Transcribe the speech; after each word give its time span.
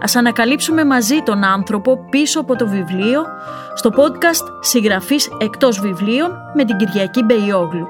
Ας 0.00 0.16
ανακαλύψουμε 0.16 0.84
μαζί 0.84 1.22
τον 1.22 1.44
άνθρωπο 1.44 1.98
πίσω 2.10 2.40
από 2.40 2.56
το 2.56 2.68
βιβλίο 2.68 3.22
στο 3.74 3.90
podcast 3.96 4.46
«Συγγραφής 4.60 5.30
εκτός 5.38 5.80
βιβλίων» 5.80 6.30
με 6.54 6.64
την 6.64 6.76
Κυριακή 6.76 7.22
Μπεϊόγλου. 7.22 7.86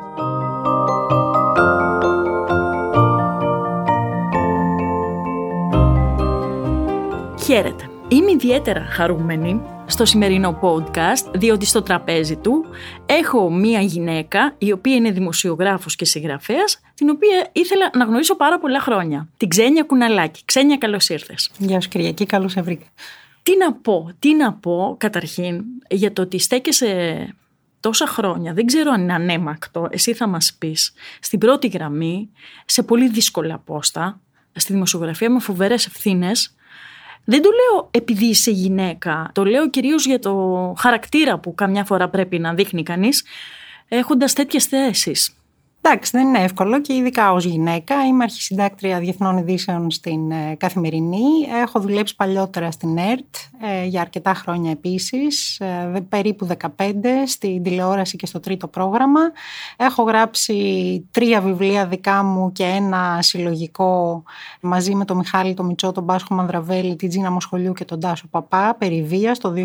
Χαίρετε. 7.45 7.85
Είμαι 8.09 8.31
ιδιαίτερα 8.31 8.87
χαρούμενη 8.91 9.63
στο 9.93 10.05
σημερινό 10.05 10.59
podcast, 10.63 11.33
διότι 11.35 11.67
στο 11.67 11.83
τραπέζι 11.83 12.37
του 12.37 12.65
έχω 13.07 13.51
μία 13.51 13.81
γυναίκα 13.81 14.55
η 14.59 14.73
οποία 14.73 14.95
είναι 14.95 15.11
δημοσιογράφος 15.11 15.97
και 15.97 16.05
συγγραφέας, 16.05 16.81
την 16.95 17.09
οποία 17.11 17.49
ήθελα 17.53 17.91
να 17.95 18.05
γνωρίσω 18.05 18.37
πάρα 18.37 18.59
πολλά 18.59 18.81
χρόνια. 18.81 19.29
Την 19.37 19.49
Ξένια 19.49 19.83
Κουναλάκη. 19.83 20.43
Ξένια, 20.45 20.77
καλώς 20.77 21.09
ήρθες. 21.09 21.51
Γεια 21.59 21.81
σου 21.81 21.89
Κυριακή, 21.89 22.27
καλώς 22.27 22.53
σε 22.53 22.63
βρήκα. 22.63 22.87
Τι 23.43 23.57
να 23.57 23.73
πω, 23.73 24.11
τι 24.19 24.35
να 24.35 24.53
πω 24.53 24.97
καταρχήν 24.99 25.63
για 25.89 26.13
το 26.13 26.23
ότι 26.23 26.39
στέκεσαι 26.39 27.35
τόσα 27.81 28.07
χρόνια, 28.07 28.53
δεν 28.53 28.67
ξέρω 28.67 28.91
αν 28.91 29.01
είναι 29.01 29.15
ανέμακτο, 29.15 29.89
εσύ 29.91 30.15
θα 30.15 30.27
μας 30.27 30.55
πεις, 30.59 30.93
στην 31.21 31.39
πρώτη 31.39 31.67
γραμμή, 31.67 32.31
σε 32.65 32.83
πολύ 32.83 33.09
δύσκολα 33.09 33.59
πόστα, 33.59 34.21
στη 34.53 34.73
δημοσιογραφία 34.73 35.31
με 35.31 35.41
φοβερές 35.41 35.87
ευθύνες, 35.87 36.55
δεν 37.25 37.43
το 37.43 37.49
λέω 37.51 37.89
επειδή 37.91 38.25
είσαι 38.25 38.51
γυναίκα, 38.51 39.31
το 39.33 39.45
λέω 39.45 39.71
κυρίως 39.71 40.07
για 40.07 40.19
το 40.19 40.75
χαρακτήρα 40.79 41.39
που 41.39 41.55
καμιά 41.55 41.85
φορά 41.85 42.09
πρέπει 42.09 42.39
να 42.39 42.55
δείχνει 42.55 42.83
κανείς 42.83 43.25
έχοντας 43.89 44.33
τέτοιες 44.33 44.65
θέσεις. 44.65 45.37
Εντάξει, 45.85 46.11
δεν 46.15 46.27
είναι 46.27 46.39
εύκολο 46.39 46.81
και 46.81 46.95
ειδικά 46.95 47.33
ως 47.33 47.45
γυναίκα. 47.45 48.07
Είμαι 48.07 48.23
αρχισυντάκτρια 48.25 48.99
διεθνών 48.99 49.37
ειδήσεων 49.37 49.91
στην 49.91 50.31
ε, 50.31 50.55
Καθημερινή. 50.59 51.23
Έχω 51.63 51.81
δουλέψει 51.81 52.15
παλιότερα 52.17 52.71
στην 52.71 52.99
ΕΡΤ 52.99 53.35
ε, 53.63 53.85
για 53.85 54.01
αρκετά 54.01 54.35
χρόνια 54.35 54.71
επίσης, 54.71 55.61
ε, 55.61 56.05
περίπου 56.09 56.49
15 56.61 56.67
στην 57.27 57.63
τηλεόραση 57.63 58.17
και 58.17 58.27
στο 58.27 58.41
τρίτο 58.41 58.69
πρόγραμμα. 58.69 59.21
Έχω 59.77 60.03
γράψει 60.03 61.09
τρία 61.11 61.41
βιβλία 61.41 61.87
δικά 61.87 62.23
μου 62.23 62.53
και 62.53 62.65
ένα 62.65 63.19
συλλογικό 63.23 64.23
μαζί 64.61 64.95
με 64.95 65.05
τον 65.05 65.17
Μιχάλη, 65.17 65.55
τον 65.55 65.67
Μιτσό, 65.67 65.93
τον 65.93 66.07
Πάσχο 66.07 66.35
Μανδραβέλη, 66.35 66.97
την 66.97 67.09
Τζίνα 67.09 67.31
Μοσχολιού 67.31 67.73
και 67.73 67.85
τον 67.85 68.01
Τάσο 68.01 68.27
Παπά, 68.31 68.75
περί 68.79 69.03
βίας, 69.03 69.39
το 69.39 69.53
2012. 69.53 69.63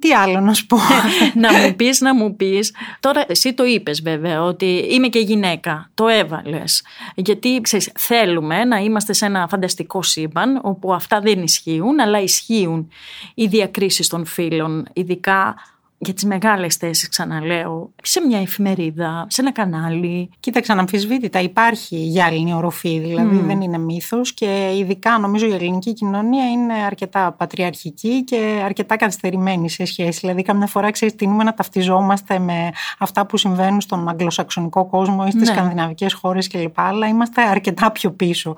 Τι 0.00 0.12
άλλο 0.12 0.40
να 0.40 0.54
σου 0.54 0.66
πω; 0.66 0.78
να 1.42 1.52
μου 1.52 1.74
πεις, 1.76 2.00
να 2.00 2.14
μου 2.14 2.36
πεις. 2.36 2.74
Τώρα 3.00 3.24
εσύ 3.28 3.54
το 3.54 3.64
είπες 3.64 4.02
βέβαια 4.02 4.42
ότι 4.42 4.86
είμαι 4.90 5.08
και 5.08 5.18
γυναίκα. 5.18 5.90
Το 5.94 6.08
έβαλες. 6.08 6.82
Γιατί 7.14 7.60
ξέρεις, 7.62 7.92
θέλουμε 7.98 8.64
να 8.64 8.76
είμαστε 8.76 9.12
σε 9.12 9.26
ένα 9.26 9.48
φανταστικό 9.48 10.02
σύμπαν 10.02 10.60
όπου 10.62 10.94
αυτά 10.94 11.20
δεν 11.20 11.42
ισχύουν 11.42 12.00
αλλά 12.00 12.20
ισχύουν 12.20 12.88
οι 13.34 13.46
διακρίσεις 13.46 14.08
των 14.08 14.24
φίλων 14.24 14.86
ειδικά 14.92 15.54
για 16.00 16.14
τις 16.14 16.24
μεγάλες 16.24 16.76
θέσεις 16.76 17.08
ξαναλέω 17.08 17.92
σε 18.02 18.20
μια 18.20 18.40
εφημερίδα, 18.40 19.26
σε 19.28 19.40
ένα 19.40 19.52
κανάλι. 19.52 20.30
Κοίταξε 20.40 20.72
αναμφισβήτητα 20.72 21.40
υπάρχει 21.40 21.96
γυάλινη 21.96 22.54
οροφή 22.54 22.98
δηλαδή 22.98 23.36
δεν 23.36 23.60
είναι 23.60 23.78
μύθος 23.78 24.32
και 24.32 24.74
ειδικά 24.78 25.18
νομίζω 25.18 25.46
η 25.46 25.52
ελληνική 25.52 25.92
κοινωνία 25.92 26.50
είναι 26.50 26.74
αρκετά 26.74 27.32
πατριαρχική 27.32 28.24
και 28.24 28.60
αρκετά 28.64 28.96
καθυστερημένη 28.96 29.70
σε 29.70 29.84
σχέση. 29.84 30.18
Δηλαδή 30.20 30.42
καμιά 30.42 30.66
φορά 30.66 30.90
ξέρεις 30.90 31.14
τινούμε 31.14 31.44
να 31.44 31.54
ταυτιζόμαστε 31.54 32.38
με 32.38 32.70
αυτά 32.98 33.26
που 33.26 33.36
συμβαίνουν 33.36 33.80
στον 33.80 34.08
αγγλοσαξονικό 34.08 34.86
κόσμο 34.86 35.24
ή 35.26 35.30
στις 35.30 35.48
ναι. 35.48 35.54
σκανδιναβικές 35.54 36.12
χώρες 36.12 36.48
κλπ. 36.48 36.80
Αλλά 36.80 37.06
είμαστε 37.06 37.42
αρκετά 37.42 37.92
πιο 37.92 38.10
πίσω. 38.10 38.54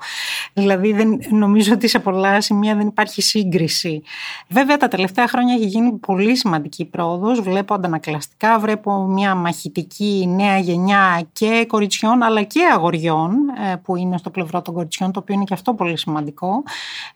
Δηλαδή 0.53 0.93
δεν, 0.93 1.19
νομίζω 1.29 1.73
ότι 1.73 1.87
σε 1.87 1.99
πολλά 1.99 2.41
σημεία 2.41 2.75
δεν 2.75 2.87
υπάρχει 2.87 3.21
σύγκριση. 3.21 4.01
Βέβαια 4.47 4.77
τα 4.77 4.87
τελευταία 4.87 5.27
χρόνια 5.27 5.53
έχει 5.53 5.65
γίνει 5.65 5.91
πολύ 5.91 6.35
σημαντική 6.35 6.85
πρόοδος 6.85 7.30
βλέπω 7.39 7.73
αντανακλαστικά, 7.73 8.59
βλέπω 8.59 8.91
μια 8.91 9.35
μαχητική 9.35 10.27
νέα 10.35 10.57
γενιά 10.57 11.29
και 11.33 11.65
κοριτσιών 11.67 12.21
αλλά 12.21 12.43
και 12.43 12.61
αγοριών 12.73 13.31
ε, 13.71 13.75
που 13.75 13.95
είναι 13.95 14.17
στο 14.17 14.29
πλευρό 14.29 14.61
των 14.61 14.73
κοριτσιών, 14.73 15.11
το 15.11 15.19
οποίο 15.19 15.35
είναι 15.35 15.43
και 15.43 15.53
αυτό 15.53 15.73
πολύ 15.73 15.97
σημαντικό. 15.97 16.63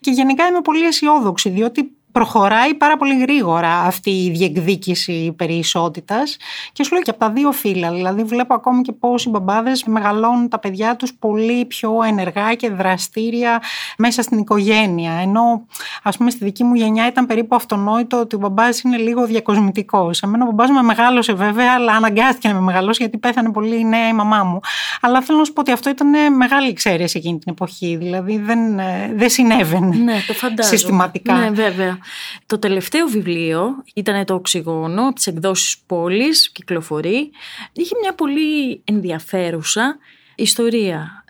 Και 0.00 0.10
γενικά 0.10 0.46
είμαι 0.46 0.60
πολύ 0.60 0.84
αισιόδοξη, 0.84 1.48
διότι 1.48 1.95
προχωράει 2.16 2.74
πάρα 2.74 2.96
πολύ 2.96 3.18
γρήγορα 3.18 3.80
αυτή 3.80 4.10
η 4.10 4.30
διεκδίκηση 4.30 5.34
περί 5.36 5.54
ισότητας 5.54 6.36
και 6.72 6.84
σου 6.84 6.92
λέω 6.92 7.02
και 7.02 7.10
από 7.10 7.18
τα 7.18 7.30
δύο 7.30 7.52
φύλλα. 7.52 7.92
Δηλαδή 7.92 8.22
βλέπω 8.24 8.54
ακόμη 8.54 8.82
και 8.82 8.92
πώς 8.92 9.24
οι 9.24 9.28
μπαμπάδες 9.28 9.84
μεγαλώνουν 9.84 10.48
τα 10.48 10.58
παιδιά 10.58 10.96
τους 10.96 11.14
πολύ 11.14 11.64
πιο 11.64 12.02
ενεργά 12.06 12.54
και 12.54 12.70
δραστήρια 12.70 13.62
μέσα 13.98 14.22
στην 14.22 14.38
οικογένεια. 14.38 15.12
Ενώ 15.12 15.66
ας 16.02 16.16
πούμε 16.16 16.30
στη 16.30 16.44
δική 16.44 16.64
μου 16.64 16.74
γενιά 16.74 17.06
ήταν 17.06 17.26
περίπου 17.26 17.54
αυτονόητο 17.54 18.18
ότι 18.18 18.36
ο 18.36 18.38
μπαμπάς 18.38 18.80
είναι 18.80 18.96
λίγο 18.96 19.26
διακοσμητικός. 19.26 20.22
Εμένα 20.22 20.44
ο 20.44 20.46
μπαμπάς 20.46 20.70
με 20.70 20.82
μεγάλωσε 20.82 21.32
βέβαια, 21.32 21.72
αλλά 21.74 21.92
αναγκάστηκε 21.92 22.48
να 22.48 22.54
με 22.54 22.60
μεγαλώσει 22.60 23.02
γιατί 23.02 23.18
πέθανε 23.18 23.50
πολύ 23.50 23.84
νέα 23.84 24.08
η 24.08 24.12
μαμά 24.12 24.44
μου. 24.44 24.60
Αλλά 25.00 25.20
θέλω 25.22 25.38
να 25.38 25.44
σου 25.44 25.52
πω 25.52 25.60
ότι 25.60 25.72
αυτό 25.72 25.90
ήταν 25.90 26.36
μεγάλη 26.36 26.68
εξαίρεση 26.68 27.18
εκείνη 27.18 27.38
την 27.38 27.52
εποχή. 27.52 27.96
Δηλαδή 27.96 28.38
δεν, 28.38 28.78
ε, 28.78 29.12
δεν 29.14 29.28
συνέβαινε 29.28 29.96
ναι, 29.96 30.14
το 30.56 30.62
συστηματικά. 30.62 31.34
Ναι, 31.34 31.50
βέβαια. 31.50 31.98
Το 32.46 32.58
τελευταίο 32.58 33.06
βιβλίο 33.06 33.84
ήταν 33.94 34.24
το 34.24 34.34
«Οξυγόνο» 34.34 35.12
της 35.12 35.26
εκδόσεις 35.26 35.78
πόλης, 35.86 36.50
κυκλοφορεί. 36.50 37.30
Είχε 37.72 37.94
μια 38.00 38.14
πολύ 38.14 38.82
ενδιαφέρουσα 38.84 39.98
ιστορία. 40.34 41.24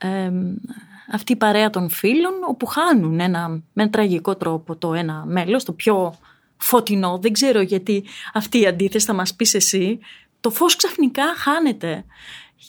αυτή 1.13 1.33
η 1.33 1.37
παρέα 1.37 1.71
των 1.71 1.91
φίλων 1.91 2.33
όπου 2.49 2.67
χάνουν 2.67 3.21
ένα, 3.21 3.49
με 3.49 3.83
ένα 3.83 3.91
τραγικό 3.91 4.37
τρόπο 4.37 4.77
το 4.77 4.95
ένα 4.95 5.25
μέλος, 5.27 5.65
το 5.65 5.73
πιο 5.73 6.19
φωτεινό. 6.57 7.19
Δεν 7.23 7.33
ξέρω 7.33 7.61
γιατί 7.61 8.05
αυτή 8.33 8.61
η 8.61 8.67
αντίθεση 8.67 9.07
θα 9.07 9.13
μας 9.13 9.35
πεις 9.35 9.55
εσύ. 9.55 9.99
Το 10.41 10.51
φως 10.51 10.77
ξαφνικά 10.77 11.35
χάνεται 11.37 12.05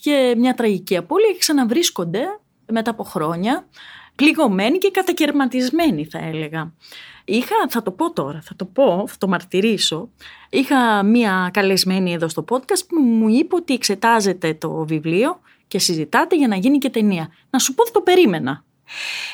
και 0.01 0.33
μια 0.37 0.53
τραγική 0.53 0.97
απώλεια 0.97 1.31
και 1.31 1.37
ξαναβρίσκονται 1.37 2.23
μετά 2.71 2.91
από 2.91 3.03
χρόνια 3.03 3.67
πληγωμένοι 4.15 4.77
και 4.77 4.91
κατακαιρματισμένοι 4.91 6.05
θα 6.05 6.19
έλεγα. 6.19 6.73
Είχα, 7.29 7.55
θα 7.69 7.81
το 7.81 7.91
πω 7.91 8.13
τώρα, 8.13 8.41
θα 8.41 8.55
το 8.55 8.65
πω, 8.65 9.07
θα 9.07 9.15
το 9.17 9.27
μαρτυρήσω. 9.27 10.09
Είχα 10.49 11.03
μία 11.03 11.49
καλεσμένη 11.53 12.13
εδώ 12.13 12.27
στο 12.27 12.45
podcast 12.49 12.85
που 12.87 13.01
μου 13.01 13.29
είπε 13.29 13.55
ότι 13.55 13.73
εξετάζεται 13.73 14.53
το 14.53 14.85
βιβλίο 14.85 15.39
και 15.67 15.79
συζητάτε 15.79 16.35
για 16.35 16.47
να 16.47 16.55
γίνει 16.55 16.77
και 16.77 16.89
ταινία. 16.89 17.29
Να 17.49 17.59
σου 17.59 17.73
πω 17.73 17.81
ότι 17.81 17.91
το 17.91 18.01
περίμενα. 18.01 18.63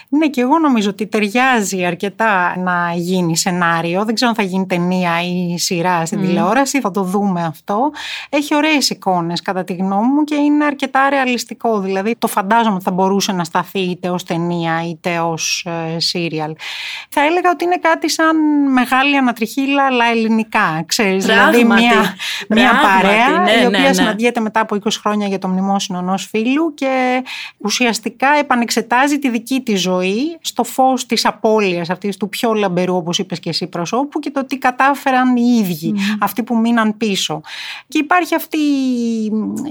Ναι, 0.10 0.28
και 0.28 0.42
εγώ 0.42 0.60
νομίζω 0.60 0.90
ότι 0.90 1.08
ταιριάζει 1.08 1.86
αρκετά 1.86 2.58
να 2.58 2.94
γίνει 2.96 3.38
σενάριο. 3.38 4.06
Δεν 4.06 4.16
ξέρω 4.16 4.30
αν 4.30 4.36
θα 4.36 4.44
γίνει 4.44 4.66
ταινία 4.66 5.22
ή 5.22 5.58
σειρά 5.58 6.06
στην 6.06 6.22
τηλεόραση, 6.22 6.80
θα 6.80 6.92
το 6.92 7.04
δούμε 7.04 7.44
αυτό. 7.44 7.92
Έχει 8.30 8.56
ωραίες 8.56 8.90
εικόνες, 8.90 9.42
κατά 9.42 9.64
τη 9.64 9.74
γνώμη 9.74 10.08
μου, 10.08 10.24
και 10.24 10.36
είναι 10.36 10.66
αρκετά 10.66 11.10
ρεαλιστικό. 11.10 11.80
Δηλαδή, 11.80 12.16
το 12.20 12.28
φαντάζομαι 12.28 12.76
ότι 12.76 12.84
θα 12.84 12.92
μπορούσε 12.92 13.32
να 13.32 13.44
σταθεί 13.44 13.80
είτε 13.80 14.10
ως 14.10 14.24
ταινία 14.24 14.88
είτε 14.90 15.20
ως 15.20 15.66
ε, 15.96 16.00
σύριαλ. 16.00 16.56
Θα 17.10 17.22
έλεγα 17.22 17.50
ότι 17.50 17.64
είναι 17.64 17.78
κάτι 17.78 18.10
σαν 18.10 18.38
μεγάλη 18.72 19.18
ανατριχίλα, 19.18 19.86
αλλά 19.86 20.06
ελληνικά. 20.06 20.84
Ξέρεις, 20.86 21.26
δηλαδή, 21.26 21.64
μια, 21.64 22.16
μια 22.50 22.72
παρέα 22.82 23.42
ναι, 23.42 23.52
η 23.52 23.66
οποία 23.66 23.80
ναι, 23.80 23.88
ναι. 23.88 23.94
συναντιέται 23.94 24.40
μετά 24.40 24.60
από 24.60 24.78
20 24.84 24.88
χρόνια 25.00 25.28
για 25.28 25.40
το 25.40 25.48
μνημόσυνο 25.48 26.00
ενός 26.00 26.28
φίλου 26.30 26.74
και 26.74 27.24
ουσιαστικά 27.58 28.28
επανεξετάζει 28.40 29.20
τη 29.20 29.30
δική 29.30 29.43
τη 29.44 29.76
ζωή 29.76 30.38
στο 30.42 30.64
φως 30.64 31.06
της 31.06 31.26
απώλειας 31.26 31.90
αυτής 31.90 32.18
του 32.18 32.30
πιο 32.30 32.54
λαμπερού 32.54 32.96
όπως 32.96 33.20
είπες 33.20 33.40
και 33.40 33.50
εσύ 33.50 33.68
προσώπου 33.68 34.20
και 34.20 34.32
το 34.32 34.46
τι 34.46 34.58
κατάφεραν 34.58 35.36
οι 35.36 35.58
ίδιοι, 35.62 35.94
αυτοί 36.20 36.44
που 36.44 36.58
μείναν 36.58 36.98
πίσω. 36.98 37.42
Και 37.88 37.98
υπάρχει 37.98 38.36
αυτή 38.36 38.58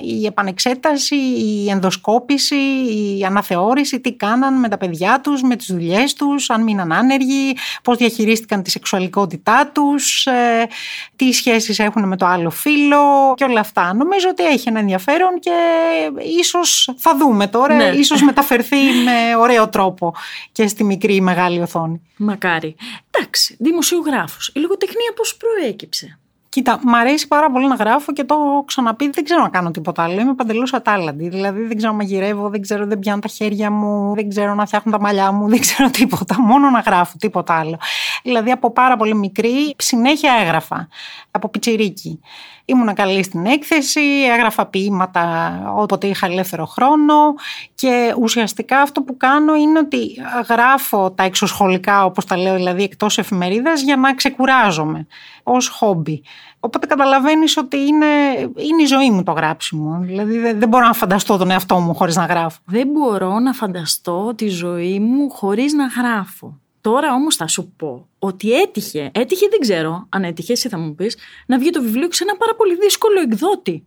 η 0.03 0.27
επανεξέταση, 0.27 1.17
η 1.17 1.71
ενδοσκόπηση, 1.71 2.57
η 3.19 3.25
αναθεώρηση, 3.25 4.01
τι 4.01 4.13
κάναν 4.13 4.59
με 4.59 4.69
τα 4.69 4.79
παιδιά 4.79 5.21
τους, 5.21 5.43
με 5.43 5.57
τις 5.57 5.67
δουλειές 5.67 6.15
τους, 6.15 6.51
αν 6.51 6.63
μείναν 6.63 6.93
άνεργοι, 6.93 7.57
πώς 7.83 7.97
διαχειρίστηκαν 7.97 8.63
τη 8.63 8.71
σεξουαλικότητά 8.71 9.71
τους, 9.75 10.27
ε, 10.27 10.69
τι 11.17 11.33
σχέσεις 11.33 11.79
έχουν 11.79 12.09
με 12.09 12.17
το 12.17 12.27
άλλο 12.27 12.51
φίλο 12.51 13.35
και 13.35 13.45
όλα 13.45 13.61
αυτά. 13.61 13.95
Νομίζω 13.95 14.29
ότι 14.31 14.45
έχει 14.45 14.69
ένα 14.69 14.79
ενδιαφέρον 14.79 15.39
και 15.39 15.51
ίσως 16.39 16.95
θα 16.99 17.17
δούμε 17.17 17.47
τώρα, 17.47 17.75
ναι. 17.75 17.85
ίσως 17.85 18.23
μεταφερθεί 18.23 18.77
με 19.05 19.37
ωραίο 19.39 19.62
τρόπο 19.69 20.15
και 20.53 20.67
στη 20.67 20.85
μικρή 20.85 21.15
ή 21.15 21.21
μεγάλη 21.21 21.61
οθόνη. 21.61 22.01
Μακάρι. 22.17 22.77
Εντάξει, 23.11 23.57
δημοσιογράφος. 23.59 24.53
Η 24.55 24.61
λογοτεχνία 24.61 25.13
πώς 25.17 25.37
προέκυψε; 25.37 26.19
Κοίτα, 26.53 26.81
μ' 26.83 26.95
αρέσει 26.95 27.29
πάρα 27.29 27.51
πολύ 27.51 27.69
να 27.69 27.75
γράφω 27.75 28.13
και 28.13 28.25
το 28.25 28.35
έχω 28.35 28.65
ξαναπεί. 28.65 29.11
Δεν 29.11 29.25
ξέρω 29.25 29.43
να 29.43 29.49
κάνω 29.49 29.71
τίποτα 29.71 30.03
άλλο. 30.03 30.21
Είμαι 30.21 30.35
παντελώς 30.35 30.73
ατάλλαντη. 30.73 31.29
Δηλαδή 31.29 31.63
δεν 31.63 31.77
ξέρω 31.77 31.93
να 31.93 31.99
μαγειρεύω, 31.99 32.49
δεν 32.49 32.61
ξέρω, 32.61 32.87
δεν 32.87 32.99
πιάνω 32.99 33.21
τα 33.21 33.29
χέρια 33.29 33.71
μου, 33.71 34.15
δεν 34.15 34.29
ξέρω 34.29 34.55
να 34.55 34.67
φτιάχνω 34.67 34.93
τα 34.93 35.01
μαλλιά 35.01 35.33
μου, 35.33 35.49
δεν 35.49 35.61
ξέρω 35.61 35.91
τίποτα. 35.99 36.41
Μόνο 36.41 36.71
να 36.71 36.81
γράφω, 36.81 37.17
τίποτα 37.19 37.55
άλλο. 37.55 37.79
Δηλαδή 38.23 38.51
από 38.51 38.73
πάρα 38.73 38.97
πολύ 38.97 39.15
μικρή 39.15 39.75
συνέχεια 39.79 40.33
έγραφα. 40.41 40.89
Από 41.31 41.49
πιτσιρίκι. 41.49 42.21
Ήμουν 42.65 42.95
καλή 42.95 43.23
στην 43.23 43.47
έκθεση, 43.47 44.01
έγραφα 44.33 44.67
ποίηματα 44.67 45.53
όποτε 45.77 46.07
είχα 46.07 46.27
ελεύθερο 46.27 46.67
χρόνο 46.67 47.35
και 47.75 48.15
ουσιαστικά 48.19 48.81
αυτό 48.81 49.03
που 49.03 49.17
κάνω 49.17 49.55
είναι 49.55 49.79
ότι 49.79 49.99
γράφω 50.49 51.11
τα 51.11 51.23
εξωσχολικά 51.23 52.05
όπως 52.05 52.25
τα 52.25 52.37
λέω 52.37 52.55
δηλαδή 52.55 52.83
εκτός 52.83 53.19
εφημερίδας 53.19 53.83
για 53.83 53.97
να 53.97 54.15
ξεκουράζομαι 54.15 55.07
ως 55.43 55.69
χόμπι. 55.69 56.23
Οπότε 56.61 56.87
καταλαβαίνεις 56.87 57.57
ότι 57.57 57.77
είναι, 57.77 58.07
είναι 58.39 58.83
η 58.83 58.87
ζωή 58.87 59.11
μου 59.11 59.23
το 59.23 59.33
γράψιμο. 59.33 59.99
Δηλαδή 60.01 60.39
δεν, 60.39 60.69
μπορώ 60.69 60.87
να 60.87 60.93
φανταστώ 60.93 61.37
τον 61.37 61.51
εαυτό 61.51 61.79
μου 61.79 61.95
χωρίς 61.95 62.17
να 62.17 62.25
γράφω. 62.25 62.59
Δεν 62.65 62.89
μπορώ 62.89 63.39
να 63.39 63.53
φανταστώ 63.53 64.35
τη 64.37 64.49
ζωή 64.49 65.01
μου 65.01 65.31
χωρίς 65.31 65.73
να 65.73 65.87
γράφω. 65.87 66.61
Τώρα 66.83 67.15
όμως 67.15 67.37
θα 67.37 67.47
σου 67.47 67.73
πω 67.77 68.09
ότι 68.19 68.53
έτυχε, 68.53 69.11
έτυχε 69.15 69.47
δεν 69.51 69.61
ξέρω 69.61 70.07
αν 70.09 70.25
έτυχε, 70.25 70.53
εσύ 70.53 70.69
θα 70.69 70.79
μου 70.79 70.95
πεις, 70.95 71.17
να 71.47 71.59
βγει 71.59 71.71
το 71.71 71.83
βιβλίο 71.83 72.13
σε 72.13 72.25
ένα 72.25 72.37
πάρα 72.37 72.55
πολύ 72.55 72.77
δύσκολο 72.77 73.21
εκδότη. 73.21 73.87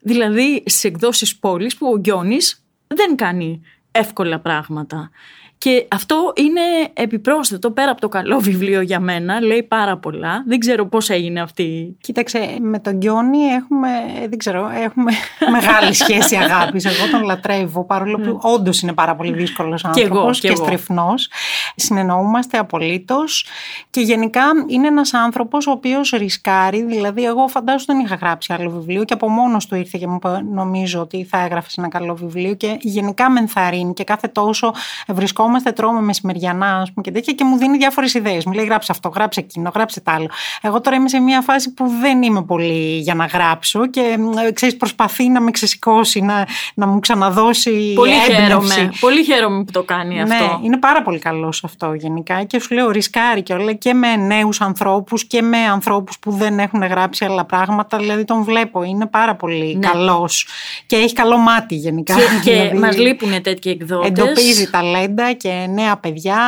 Δηλαδή 0.00 0.62
σε 0.66 0.88
εκδόσεις 0.88 1.36
πόλης 1.36 1.76
που 1.76 1.86
ο 1.86 1.98
Γκιόνης 1.98 2.64
δεν 2.86 3.16
κάνει 3.16 3.60
εύκολα 3.90 4.40
πράγματα. 4.40 5.10
Και 5.58 5.86
αυτό 5.90 6.32
είναι 6.36 6.60
επιπρόσθετο 6.92 7.70
πέρα 7.70 7.90
από 7.90 8.00
το 8.00 8.08
καλό 8.08 8.38
βιβλίο 8.38 8.80
για 8.80 9.00
μένα. 9.00 9.40
Λέει 9.40 9.62
πάρα 9.62 9.96
πολλά. 9.96 10.44
Δεν 10.46 10.58
ξέρω 10.58 10.86
πώς 10.86 11.10
έγινε 11.10 11.40
αυτή. 11.40 11.96
Κοίταξε, 12.00 12.56
με 12.60 12.78
τον 12.78 12.96
Γκιόνι 12.96 13.38
έχουμε, 13.38 13.88
δεν 14.28 14.38
ξέρω, 14.38 14.70
έχουμε 14.74 15.12
μεγάλη 15.60 15.92
σχέση 15.94 16.36
αγάπης. 16.36 16.84
Εγώ 16.84 17.10
τον 17.10 17.22
λατρεύω, 17.22 17.84
παρόλο 17.84 18.16
που 18.16 18.24
ναι. 18.24 18.52
όντως 18.54 18.80
είναι 18.80 18.92
πάρα 18.92 19.16
πολύ 19.16 19.32
δύσκολος 19.32 19.84
άνθρωπος 19.84 20.40
και, 20.40 20.48
και, 20.48 20.54
και 20.54 20.60
στριφνός. 20.60 21.30
Συνεννοούμαστε 21.76 22.58
απολύτως. 22.58 23.46
Και 23.90 24.00
γενικά 24.00 24.42
είναι 24.66 24.86
ένας 24.86 25.14
άνθρωπος 25.14 25.66
ο 25.66 25.70
οποίος 25.70 26.10
ρισκάρει. 26.10 26.84
Δηλαδή, 26.84 27.24
εγώ 27.24 27.48
φαντάζομαι 27.48 27.84
δεν 27.86 27.98
είχα 27.98 28.14
γράψει 28.14 28.52
άλλο 28.52 28.70
βιβλίο 28.70 29.04
και 29.04 29.12
από 29.12 29.28
μόνος 29.28 29.66
του 29.66 29.74
ήρθε 29.74 29.98
και 29.98 30.06
μου 30.06 30.14
είπε, 30.14 30.40
νομίζω 30.52 31.00
ότι 31.00 31.24
θα 31.24 31.38
έγραφες 31.38 31.76
ένα 31.76 31.88
καλό 31.88 32.14
βιβλίο. 32.14 32.54
Και 32.54 32.76
γενικά 32.80 33.30
με 33.30 33.40
ενθαρρύνει 33.40 33.92
και 33.92 34.04
κάθε 34.04 34.28
τόσο 34.28 34.74
βρισκόμαστε 35.08 35.54
καθόμαστε, 35.56 35.72
τρώμε 35.72 36.00
μεσημεριανά 36.00 36.76
ας 36.76 36.92
πούμε, 36.92 37.02
και 37.02 37.10
τέτοια 37.10 37.32
και 37.32 37.44
μου 37.44 37.56
δίνει 37.56 37.76
διάφορες 37.76 38.14
ιδέες. 38.14 38.44
Μου 38.44 38.52
λέει 38.52 38.64
γράψε 38.64 38.92
αυτό, 38.92 39.08
γράψε 39.08 39.40
εκείνο, 39.40 39.70
γράψε 39.74 40.00
τ' 40.00 40.08
άλλο. 40.08 40.28
Εγώ 40.60 40.80
τώρα 40.80 40.96
είμαι 40.96 41.08
σε 41.08 41.18
μια 41.18 41.40
φάση 41.40 41.74
που 41.74 41.86
δεν 42.00 42.22
είμαι 42.22 42.42
πολύ 42.42 42.98
για 42.98 43.14
να 43.14 43.26
γράψω 43.26 43.86
και 43.86 44.18
ξέρεις, 44.54 44.76
προσπαθεί 44.76 45.28
να 45.28 45.40
με 45.40 45.50
ξεσηκώσει, 45.50 46.20
να, 46.20 46.46
να 46.74 46.86
μου 46.86 46.98
ξαναδώσει 46.98 47.92
πολύ 47.94 48.12
έμπνευση. 48.12 48.72
Χαίρομαι. 48.72 48.92
Πολύ 49.00 49.24
χαίρομαι 49.24 49.64
που 49.64 49.72
το 49.72 49.82
κάνει 49.82 50.14
ναι, 50.14 50.22
αυτό. 50.22 50.34
Ναι, 50.34 50.66
είναι 50.66 50.76
πάρα 50.76 51.02
πολύ 51.02 51.18
καλός 51.18 51.64
αυτό 51.64 51.94
γενικά 51.94 52.44
και 52.44 52.60
σου 52.60 52.74
λέω 52.74 52.90
ρισκάρει 52.90 53.42
και 53.42 53.52
όλα 53.52 53.72
και 53.72 53.94
με 53.94 54.16
νέους 54.16 54.60
ανθρώπους 54.60 55.24
και 55.24 55.42
με 55.42 55.58
ανθρώπους 55.58 56.18
που 56.18 56.30
δεν 56.30 56.58
έχουν 56.58 56.82
γράψει 56.82 57.24
άλλα 57.24 57.44
πράγματα. 57.44 57.98
Δηλαδή 57.98 58.24
τον 58.24 58.42
βλέπω, 58.42 58.82
είναι 58.82 59.06
πάρα 59.06 59.34
πολύ 59.34 59.76
ναι. 59.76 59.88
καλός 59.88 60.46
και 60.86 60.96
έχει 60.96 61.12
καλό 61.12 61.36
μάτι 61.36 61.74
γενικά. 61.74 62.14
Και, 62.14 62.20
και 62.42 62.52
δηλαδή, 62.56 62.78
μας 62.78 62.96
λείπουν 62.98 63.42
τέτοιοι 63.42 63.70
εκδότες. 63.70 64.08
Εντοπίζει 64.08 64.70
ταλέντα 64.70 65.32
και 65.36 65.66
νέα 65.70 65.96
παιδιά. 65.96 66.38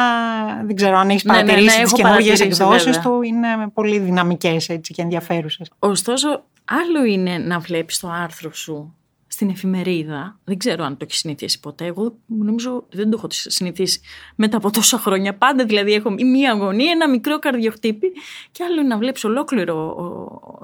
Δεν 0.66 0.76
ξέρω 0.76 0.96
αν 0.96 1.10
έχεις 1.10 1.22
παρατηρήσει 1.22 1.64
ναι, 1.64 1.72
ναι, 1.72 1.76
ναι, 1.76 1.82
τις 1.82 1.92
καινούργιες 1.92 2.40
εκδόσεις 2.40 3.00
του. 3.00 3.22
Είναι 3.22 3.48
πολύ 3.74 3.98
δυναμικές 3.98 4.66
και 4.66 5.02
ενδιαφέρουσες. 5.02 5.70
Ωστόσο, 5.78 6.44
άλλο 6.64 7.04
είναι 7.04 7.38
να 7.38 7.58
βλέπεις 7.58 7.98
το 7.98 8.08
άρθρο 8.10 8.52
σου 8.52 8.92
στην 9.30 9.50
εφημερίδα. 9.50 10.38
Δεν 10.44 10.58
ξέρω 10.58 10.84
αν 10.84 10.96
το 10.96 11.04
έχεις 11.08 11.18
συνηθίσει 11.18 11.60
ποτέ. 11.60 11.84
Εγώ 11.84 12.16
νομίζω 12.26 12.86
δεν 12.90 13.10
το 13.10 13.16
έχω 13.16 13.26
συνηθίσει 13.30 14.00
μετά 14.34 14.56
από 14.56 14.70
τόσα 14.70 14.98
χρόνια. 14.98 15.34
Πάντα 15.34 15.64
δηλαδή 15.64 15.92
έχω 15.92 16.10
μία 16.10 16.52
αγωνία, 16.52 16.90
ένα 16.90 17.08
μικρό 17.08 17.38
καρδιοχτύπη 17.38 18.12
και 18.50 18.64
άλλο 18.64 18.80
είναι 18.80 18.88
να 18.88 18.98
βλέπεις 18.98 19.24
ολόκληρο 19.24 19.96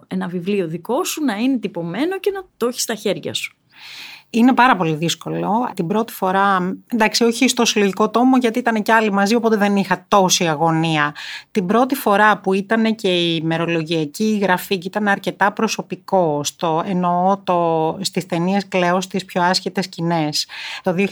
ένα 0.09 0.29
βιβλίο 0.29 0.67
δικό 0.69 1.05
σου 1.05 1.25
να 1.25 1.35
είναι 1.35 1.59
τυπωμένο 1.59 2.19
και 2.19 2.31
να 2.31 2.43
το 2.57 2.67
έχεις 2.67 2.83
στα 2.83 2.95
χέρια 2.95 3.35
σου. 3.35 3.57
Είναι 4.35 4.53
πάρα 4.53 4.77
πολύ 4.77 4.95
δύσκολο. 4.95 5.71
Την 5.75 5.87
πρώτη 5.87 6.13
φορά, 6.13 6.77
εντάξει, 6.87 7.25
όχι 7.25 7.49
στο 7.49 7.65
συλλογικό 7.65 8.11
τόμο, 8.11 8.37
γιατί 8.37 8.59
ήταν 8.59 8.83
και 8.83 8.93
άλλοι 8.93 9.13
μαζί, 9.13 9.35
οπότε 9.35 9.57
δεν 9.57 9.77
είχα 9.77 10.05
τόση 10.09 10.49
αγωνία. 10.49 11.15
Την 11.51 11.67
πρώτη 11.67 11.95
φορά 11.95 12.39
που 12.39 12.53
ήταν 12.53 12.95
και 12.95 13.09
η 13.09 13.41
μερολογιακή 13.43 14.39
γραφή 14.43 14.79
και 14.79 14.87
ήταν 14.87 15.09
αρκετά 15.09 15.53
προσωπικό, 15.53 16.41
στο, 16.45 16.83
εννοώ 16.87 17.39
το, 17.45 17.99
στις 18.01 18.27
ταινίες 18.27 18.69
Κλέο 18.69 19.01
στις 19.01 19.25
πιο 19.25 19.43
άσχετες 19.43 19.85
σκηνές. 19.85 20.47
το 20.83 20.95
2016, 20.99 21.05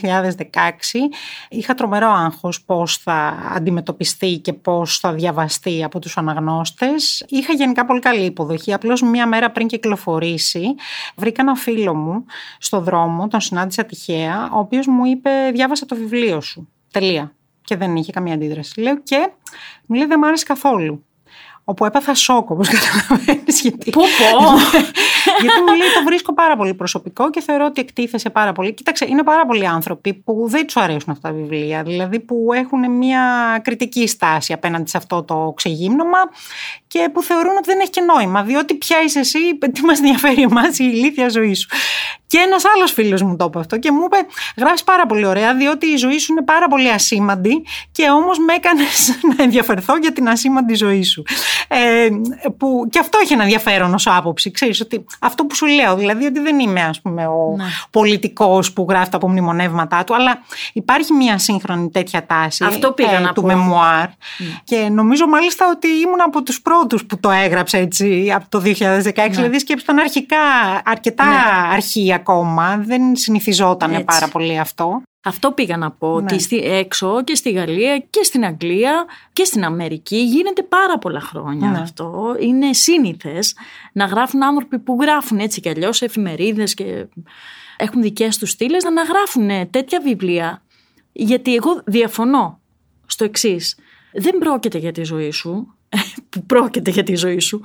είχα 1.49 1.73
τρομερό 1.73 2.09
άγχος 2.09 2.61
πώς 2.61 2.97
θα 2.97 3.35
αντιμετωπιστεί 3.55 4.37
και 4.37 4.53
πώς 4.53 4.99
θα 4.99 5.11
διαβαστεί 5.11 5.83
από 5.83 5.99
τους 5.99 6.17
αναγνώστες. 6.17 7.25
Είχα 7.27 7.53
γενικά 7.53 7.85
πολύ 7.85 7.99
καλή 7.99 8.25
υποδοχή, 8.25 8.73
απλώς 8.73 9.01
μία 9.01 9.27
μέρα 9.27 9.51
πριν 9.51 9.67
κυκλοφορήσει, 9.67 10.75
βρήκα 11.15 11.41
ένα 11.41 11.55
φίλο 11.55 11.95
μου 11.95 12.25
στο 12.57 12.79
δρόμο 12.79 13.11
μου, 13.13 13.27
τον 13.27 13.39
συνάντησα 13.39 13.85
τυχαία, 13.85 14.49
ο 14.53 14.59
οποίος 14.59 14.87
μου 14.87 15.05
είπε: 15.05 15.29
Διάβασα 15.53 15.85
το 15.85 15.95
βιβλίο 15.95 16.41
σου. 16.41 16.69
Τελεία. 16.91 17.35
Και 17.61 17.75
δεν 17.75 17.95
είχε 17.95 18.11
καμία 18.11 18.33
αντίδραση. 18.33 18.81
Λέω 18.81 18.99
και 18.99 19.31
μου 19.85 19.95
λέει: 19.95 20.05
Δεν 20.07 20.17
μου 20.21 20.27
άρεσε 20.27 20.45
καθόλου. 20.45 21.05
Όπου 21.65 21.85
έπαθα 21.85 22.13
σοκ, 22.13 22.49
όπως 22.49 22.69
καταλαβαίνεις. 22.75 23.61
Γιατί... 23.61 23.89
Πού 23.89 24.01
πω! 24.01 24.39
γιατί 25.41 25.61
μου 25.61 25.75
λέει: 25.75 25.87
Το 25.95 26.03
βρίσκω 26.05 26.33
πάρα 26.33 26.57
πολύ 26.57 26.73
προσωπικό 26.73 27.29
και 27.29 27.41
θεωρώ 27.41 27.65
ότι 27.65 27.81
εκτίθεσε 27.81 28.29
πάρα 28.29 28.51
πολύ. 28.51 28.73
Κοίταξε, 28.73 29.05
είναι 29.09 29.23
πάρα 29.23 29.45
πολλοί 29.45 29.67
άνθρωποι 29.67 30.13
που 30.13 30.45
δεν 30.47 30.65
τους 30.65 30.77
αρέσουν 30.77 31.11
αυτά 31.11 31.29
τα 31.29 31.35
βιβλία. 31.35 31.83
Δηλαδή 31.83 32.19
που 32.19 32.47
έχουν 32.53 32.91
μια 32.91 33.21
κριτική 33.63 34.07
στάση 34.07 34.53
απέναντι 34.53 34.89
σε 34.89 34.97
αυτό 34.97 35.23
το 35.23 35.53
ξεγύμνομα 35.55 36.17
και 36.87 37.09
που 37.13 37.21
θεωρούν 37.23 37.51
ότι 37.57 37.65
δεν 37.65 37.79
έχει 37.79 37.89
και 37.89 38.01
νόημα. 38.01 38.43
Διότι 38.43 38.73
πια 38.73 39.01
είσαι 39.05 39.19
εσύ, 39.19 39.57
τι 39.73 39.81
μας 39.81 39.99
ενδιαφέρει 39.99 40.41
εμάς 40.41 40.79
η 40.79 40.91
ηλίθια 40.93 41.29
ζωή 41.29 41.53
σου. 41.53 41.67
Και 42.27 42.39
ένας 42.39 42.63
άλλος 42.75 42.91
φίλος 42.91 43.21
μου 43.21 43.35
το 43.35 43.45
είπε 43.45 43.59
αυτό 43.59 43.77
και 43.77 43.91
μου 43.91 44.03
είπε: 44.03 44.17
Γράφεις 44.57 44.83
πάρα 44.83 45.05
πολύ 45.05 45.25
ωραία, 45.25 45.55
διότι 45.55 45.87
η 45.87 45.95
ζωή 45.95 46.17
σου 46.19 46.31
είναι 46.31 46.41
πάρα 46.41 46.67
πολύ 46.67 46.89
ασήμαντη 46.89 47.65
και 47.91 48.09
όμως 48.09 48.39
με 48.39 48.53
έκανες 48.53 49.19
να 49.37 49.43
ενδιαφερθώ 49.43 49.97
για 49.97 50.13
την 50.13 50.29
ασήμαντη 50.29 50.73
ζωή 50.73 51.03
σου. 51.03 51.23
Ε, 51.67 52.09
που, 52.57 52.87
και 52.89 52.99
αυτό 52.99 53.17
έχει 53.23 53.33
ένα 53.33 53.43
ενδιαφέρον 53.43 53.93
ως 53.93 54.07
άποψη. 54.07 54.51
Ξέρεις, 54.51 54.81
ότι 54.81 55.05
αυτό 55.19 55.45
που 55.45 55.55
σου 55.55 55.65
λέω, 55.65 55.95
δηλαδή 55.95 56.25
ότι 56.25 56.39
δεν 56.39 56.59
είμαι 56.59 56.81
ας 56.81 57.01
πούμε, 57.01 57.27
ο 57.27 57.55
ναι. 57.57 57.63
πολιτικός 57.89 58.73
που 58.73 58.85
γράφει 58.89 59.09
τα 59.09 59.17
απομνημονεύματά 59.17 60.03
του, 60.03 60.15
αλλά 60.15 60.43
υπάρχει 60.73 61.13
μια 61.13 61.37
σύγχρονη 61.37 61.89
τέτοια 61.89 62.25
τάση 62.25 62.63
αυτό 62.63 62.91
πήγα 62.91 63.17
ε, 63.17 63.19
να 63.19 63.33
του 63.33 63.41
πω. 63.41 63.47
μεμουάρ. 63.47 64.07
Ναι. 64.07 64.45
Και 64.63 64.89
νομίζω 64.91 65.27
μάλιστα 65.27 65.65
ότι 65.75 65.87
ήμουν 65.87 66.21
από 66.25 66.43
τους 66.43 66.61
πρώτους 66.61 67.05
που 67.05 67.19
το 67.19 67.29
έγραψε 67.29 67.77
έτσι 67.77 68.31
από 68.35 68.45
το 68.49 68.61
2016. 68.65 69.15
Ναι. 69.15 69.27
Δηλαδή 69.27 69.59
σκέψτε 69.59 69.93
αρχικά 70.01 70.37
αρκετά 70.85 71.25
ναι. 71.25 71.35
αρχή 71.73 72.13
ακόμα. 72.13 72.77
Δεν 72.77 73.15
συνηθιζόταν 73.15 74.03
πάρα 74.05 74.27
πολύ 74.27 74.59
αυτό. 74.59 75.01
Αυτό 75.25 75.51
πήγα 75.51 75.77
να 75.77 75.91
πω, 75.91 76.21
ναι. 76.21 76.33
ότι 76.33 76.57
έξω 76.57 77.23
και 77.23 77.35
στη 77.35 77.51
Γαλλία 77.51 77.99
και 78.09 78.23
στην 78.23 78.45
Αγγλία 78.45 79.05
και 79.33 79.43
στην 79.43 79.63
Αμερική 79.63 80.23
γίνεται 80.23 80.63
πάρα 80.63 80.97
πολλά 80.97 81.19
χρόνια 81.19 81.69
ναι. 81.69 81.79
αυτό. 81.79 82.35
Είναι 82.39 82.73
σύνηθες 82.73 83.55
να 83.93 84.05
γράφουν 84.05 84.43
άνθρωποι 84.43 84.79
που 84.79 84.97
γράφουν 85.01 85.39
έτσι 85.39 85.61
κι 85.61 85.69
αλλιώς 85.69 86.01
εφημερίδες 86.01 86.73
και 86.73 87.05
έχουν 87.77 88.01
δικές 88.01 88.37
τους 88.37 88.49
στήλες 88.49 88.83
να 88.83 89.03
γράφουν 89.03 89.69
τέτοια 89.69 89.99
βιβλία. 89.99 90.61
Γιατί 91.11 91.55
εγώ 91.55 91.81
διαφωνώ 91.85 92.59
στο 93.05 93.23
εξής. 93.23 93.75
Δεν 94.13 94.37
πρόκειται 94.37 94.77
για 94.77 94.91
τη 94.91 95.03
ζωή 95.03 95.31
σου, 95.31 95.75
που 96.29 96.45
πρόκειται 96.45 96.91
για 96.91 97.03
τη 97.03 97.15
ζωή 97.15 97.39
σου. 97.39 97.61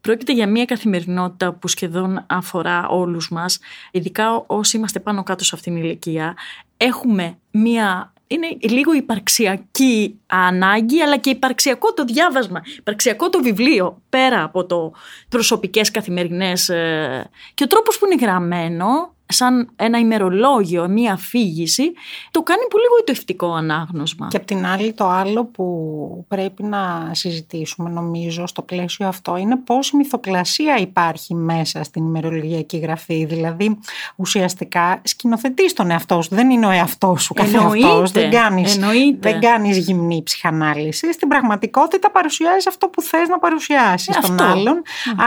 Πρόκειται 0.00 0.32
για 0.32 0.48
μια 0.48 0.64
καθημερινότητα 0.64 1.52
που 1.52 1.68
σχεδόν 1.68 2.24
αφορά 2.28 2.88
όλους 2.88 3.30
μας, 3.30 3.58
ειδικά 3.90 4.44
όσοι 4.46 4.76
είμαστε 4.76 5.00
πάνω 5.00 5.22
κάτω 5.22 5.44
σε 5.44 5.54
αυτήν 5.54 5.74
την 5.74 5.82
ηλικία. 5.82 6.36
Έχουμε 6.84 7.38
μια 7.50 8.12
είναι 8.32 8.56
λίγο 8.60 8.92
υπαρξιακή 8.94 10.18
ανάγκη, 10.26 11.00
αλλά 11.00 11.16
και 11.16 11.30
υπαρξιακό 11.30 11.92
το 11.92 12.04
διάβασμα, 12.04 12.62
υπαρξιακό 12.78 13.28
το 13.28 13.42
βιβλίο, 13.42 14.02
πέρα 14.08 14.42
από 14.42 14.66
το 14.66 14.92
προσωπικές 15.28 15.90
καθημερινές. 15.90 16.68
Ε, 16.68 17.30
και 17.54 17.64
ο 17.64 17.66
τρόπος 17.66 17.98
που 17.98 18.06
είναι 18.06 18.24
γραμμένο 18.24 19.14
σαν 19.32 19.70
ένα 19.76 19.98
ημερολόγιο, 19.98 20.88
μία 20.88 21.12
αφήγηση, 21.12 21.92
το 22.30 22.42
κάνει 22.42 22.62
πολύ 22.70 22.84
γοητευτικό 22.96 23.52
ανάγνωσμα. 23.52 24.28
Και 24.30 24.36
απ' 24.36 24.44
την 24.44 24.66
άλλη 24.66 24.92
το 24.92 25.06
άλλο 25.08 25.44
που 25.44 26.24
πρέπει 26.28 26.62
να 26.62 27.10
συζητήσουμε 27.12 27.90
νομίζω 27.90 28.46
στο 28.46 28.62
πλαίσιο 28.62 29.06
αυτό 29.06 29.36
είναι 29.36 29.56
πώς 29.56 29.90
η 29.90 29.96
μυθοπλασία 29.96 30.76
υπάρχει 30.76 31.34
μέσα 31.34 31.82
στην 31.82 32.04
ημερολογιακή 32.04 32.76
γραφή. 32.76 33.24
Δηλαδή 33.24 33.78
ουσιαστικά 34.16 35.00
σκηνοθετείς 35.04 35.72
τον 35.72 35.90
εαυτό 35.90 36.22
σου, 36.22 36.34
δεν 36.34 36.50
είναι 36.50 36.66
ο 36.66 36.70
εαυτός 36.70 37.22
σου 37.22 37.34
καθεαυτός, 37.34 38.10
δεν 38.10 38.30
κάνεις, 38.30 38.78
δεν 39.20 39.40
κάνεις 39.40 39.78
γυμνή 39.78 40.22
ψυχανάλυση. 40.22 41.12
Στην 41.12 41.28
πραγματικότητα 41.28 42.10
παρουσιάζεις 42.10 42.66
αυτό 42.66 42.88
που 42.88 43.02
θες 43.02 43.28
να 43.28 43.38
παρουσιάσεις 43.38 44.16
στον 44.16 44.40
άλλον. 44.40 44.82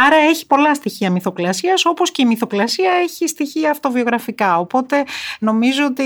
Άρα 0.05 0.15
έχει 0.29 0.47
πολλά 0.47 0.73
στοιχεία 0.73 1.09
μυθοπλασίας 1.09 1.85
όπως 1.85 2.11
και 2.11 2.21
η 2.21 2.25
μυθοπλασία 2.25 2.91
έχει 3.03 3.27
στοιχεία 3.27 3.71
αυτοβιογραφικά. 3.95 4.59
Οπότε 4.59 5.03
νομίζω 5.39 5.85
ότι 5.85 6.03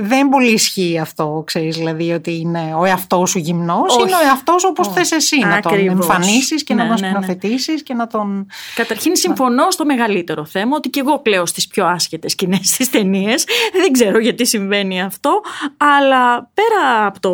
δεν 0.00 0.28
πολύ 0.28 0.52
ισχύει 0.52 0.98
αυτό, 0.98 1.42
ξέρεις, 1.46 1.76
δηλαδή 1.76 2.12
ότι 2.12 2.36
είναι 2.40 2.74
ο 2.78 2.84
εαυτός 2.84 3.30
σου 3.30 3.38
γυμνός, 3.38 3.96
είναι 4.00 4.14
ο 4.14 4.26
εαυτός 4.26 4.64
όπως 4.64 4.88
θε 4.88 4.92
θες 4.92 5.12
εσύ 5.12 5.38
να 5.38 5.60
τον 5.60 5.88
εμφανίσεις 5.88 6.64
και 6.64 6.74
να 6.74 6.86
τον 6.86 7.00
ναι, 7.00 7.08
ναι, 7.08 7.48
ναι. 7.48 7.74
και 7.84 7.94
να 7.94 8.06
τον... 8.06 8.46
Καταρχήν 8.74 9.16
συμφωνώ 9.16 9.70
στο 9.70 9.84
μεγαλύτερο 9.84 10.44
θέμα 10.44 10.76
ότι 10.76 10.88
και 10.88 11.00
εγώ 11.00 11.20
κλαίω 11.22 11.46
στις 11.46 11.66
πιο 11.66 11.86
άσχετες 11.86 12.32
σκηνές 12.32 12.68
στις 12.68 12.90
ταινίες. 12.90 13.44
Δεν 13.72 13.92
ξέρω 13.92 14.18
γιατί 14.18 14.46
συμβαίνει 14.46 15.02
αυτό, 15.02 15.40
αλλά 15.76 16.50
πέρα 16.54 17.06
από 17.06 17.20
το... 17.20 17.32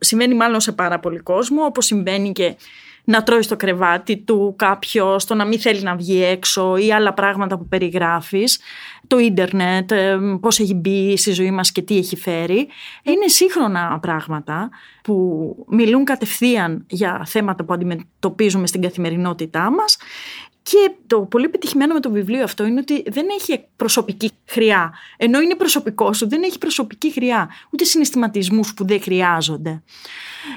συμβαίνει 0.00 0.34
μάλλον 0.34 0.60
σε 0.60 0.72
πάρα 0.72 0.98
πολύ 0.98 1.18
κόσμο, 1.18 1.64
όπως 1.64 1.84
συμβαίνει 1.84 2.32
και 2.32 2.54
να 3.04 3.22
τρώεις 3.22 3.44
στο 3.44 3.56
κρεβάτι 3.56 4.16
του 4.16 4.54
κάποιο, 4.58 5.16
το 5.26 5.34
να 5.34 5.44
μην 5.44 5.60
θέλει 5.60 5.82
να 5.82 5.96
βγει 5.96 6.24
έξω 6.24 6.76
ή 6.76 6.92
άλλα 6.92 7.14
πράγματα 7.14 7.58
που 7.58 7.68
περιγράφεις, 7.68 8.58
το 9.06 9.18
ίντερνετ, 9.18 9.92
ε, 9.92 10.18
πώς 10.40 10.58
έχει 10.58 10.74
μπει 10.74 11.16
στη 11.16 11.32
ζωή 11.32 11.50
μας 11.50 11.72
και 11.72 11.82
τι 11.82 11.96
έχει 11.96 12.16
φέρει. 12.16 12.68
Είναι 13.02 13.26
σύγχρονα 13.26 13.98
πράγματα 14.02 14.70
που 15.02 15.66
μιλούν 15.68 16.04
κατευθείαν 16.04 16.84
για 16.88 17.22
θέματα 17.26 17.64
που 17.64 17.72
αντιμετωπίζουμε 17.72 18.66
στην 18.66 18.80
καθημερινότητά 18.80 19.70
μας 19.70 19.96
και 20.70 20.90
το 21.06 21.20
πολύ 21.20 21.48
πετυχημένο 21.48 21.94
με 21.94 22.00
το 22.00 22.10
βιβλίο 22.10 22.44
αυτό 22.44 22.64
είναι 22.64 22.80
ότι 22.80 23.02
δεν 23.06 23.26
έχει 23.38 23.64
προσωπική 23.76 24.30
χρειά. 24.46 24.92
Ενώ 25.16 25.40
είναι 25.40 25.54
προσωπικό 25.54 26.12
σου, 26.12 26.28
δεν 26.28 26.42
έχει 26.42 26.58
προσωπική 26.58 27.12
χρειά. 27.12 27.48
Ούτε 27.70 27.84
συναισθηματισμούς 27.84 28.74
που 28.74 28.86
δεν 28.86 29.02
χρειάζονται. 29.02 29.82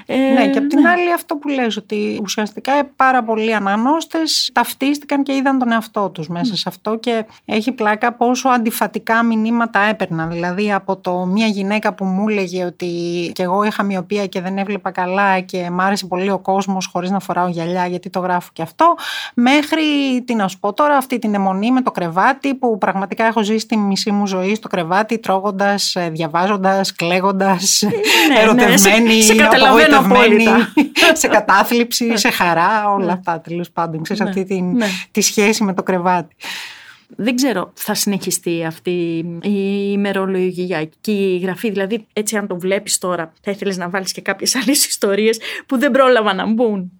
Ε, 0.06 0.16
ναι, 0.16 0.50
και 0.50 0.58
απ' 0.58 0.66
την 0.66 0.80
ναι. 0.80 0.88
άλλη 0.88 1.12
αυτό 1.12 1.36
που 1.36 1.48
λες 1.48 1.76
ότι 1.76 2.20
ουσιαστικά 2.22 2.84
πάρα 2.96 3.24
πολλοί 3.24 3.54
αναγνώστες 3.54 4.50
ταυτίστηκαν 4.52 5.22
και 5.22 5.34
είδαν 5.34 5.58
τον 5.58 5.72
εαυτό 5.72 6.10
τους 6.10 6.28
μέσα 6.28 6.56
σε 6.56 6.64
αυτό 6.66 6.96
και 6.96 7.24
έχει 7.44 7.72
πλάκα 7.72 8.12
πόσο 8.12 8.48
αντιφατικά 8.48 9.22
μηνύματα 9.22 9.80
έπαιρναν. 9.80 10.30
Δηλαδή 10.30 10.72
από 10.72 10.96
το 10.96 11.26
μία 11.26 11.46
γυναίκα 11.46 11.94
που 11.94 12.04
μου 12.04 12.28
έλεγε 12.28 12.64
ότι 12.64 12.86
και 13.34 13.42
εγώ 13.42 13.62
είχα 13.62 13.82
μοιοπία 13.82 14.26
και 14.26 14.40
δεν 14.40 14.58
έβλεπα 14.58 14.90
καλά 14.90 15.40
και 15.40 15.70
μ' 15.70 15.80
άρεσε 15.80 16.06
πολύ 16.06 16.30
ο 16.30 16.38
κόσμος 16.38 16.86
χωρίς 16.86 17.10
να 17.10 17.20
φοράω 17.20 17.48
γυαλιά 17.48 17.86
γιατί 17.86 18.10
το 18.10 18.20
γράφω 18.20 18.50
και 18.52 18.62
αυτό, 18.62 18.94
μέχρι 19.34 19.97
τι 20.24 20.34
να 20.34 20.48
σου 20.48 20.58
πω 20.58 20.72
τώρα 20.72 20.96
αυτή 20.96 21.18
την 21.18 21.34
αιμονή 21.34 21.70
με 21.72 21.82
το 21.82 21.90
κρεβάτι 21.90 22.54
που 22.54 22.78
πραγματικά 22.78 23.24
έχω 23.24 23.42
ζήσει 23.42 23.66
τη 23.66 23.76
μισή 23.76 24.10
μου 24.10 24.26
ζωή 24.26 24.54
στο 24.54 24.68
κρεβάτι 24.68 25.18
τρώγοντας, 25.18 25.94
ε, 25.94 26.10
διαβάζοντας, 26.10 26.92
κλαίγοντας, 26.92 27.82
ναι, 27.82 27.90
ναι 28.34 28.40
ερωτευμένη, 28.40 29.14
ναι, 29.16 29.22
σε, 29.22 29.32
σε 29.32 29.34
σε 31.20 31.28
κατάθλιψη, 31.28 32.18
σε 32.18 32.30
χαρά, 32.30 32.92
όλα 32.92 33.04
ναι. 33.04 33.12
αυτά 33.12 33.40
τέλος 33.40 33.70
πάντων. 33.70 34.02
Ξέρεις 34.02 34.22
ναι, 34.22 34.28
αυτή 34.28 34.44
την, 34.44 34.76
ναι. 34.76 34.86
τη 35.10 35.20
σχέση 35.20 35.64
με 35.64 35.74
το 35.74 35.82
κρεβάτι. 35.82 36.36
Δεν 37.16 37.34
ξέρω, 37.34 37.72
θα 37.74 37.94
συνεχιστεί 37.94 38.64
αυτή 38.64 39.24
η 39.42 39.90
ημερολογιακή 39.92 41.40
γραφή. 41.42 41.70
Δηλαδή, 41.70 42.06
έτσι, 42.12 42.36
αν 42.36 42.46
το 42.46 42.58
βλέπεις 42.58 42.98
τώρα, 42.98 43.32
θα 43.42 43.50
ήθελες 43.50 43.76
να 43.76 43.88
βάλεις 43.88 44.12
και 44.12 44.20
κάποιες 44.20 44.54
άλλες 44.54 44.86
ιστορίες 44.92 45.38
που 45.66 45.78
δεν 45.78 45.90
πρόλαβαν 45.90 46.36
να 46.36 46.46
μπουν. 46.52 46.97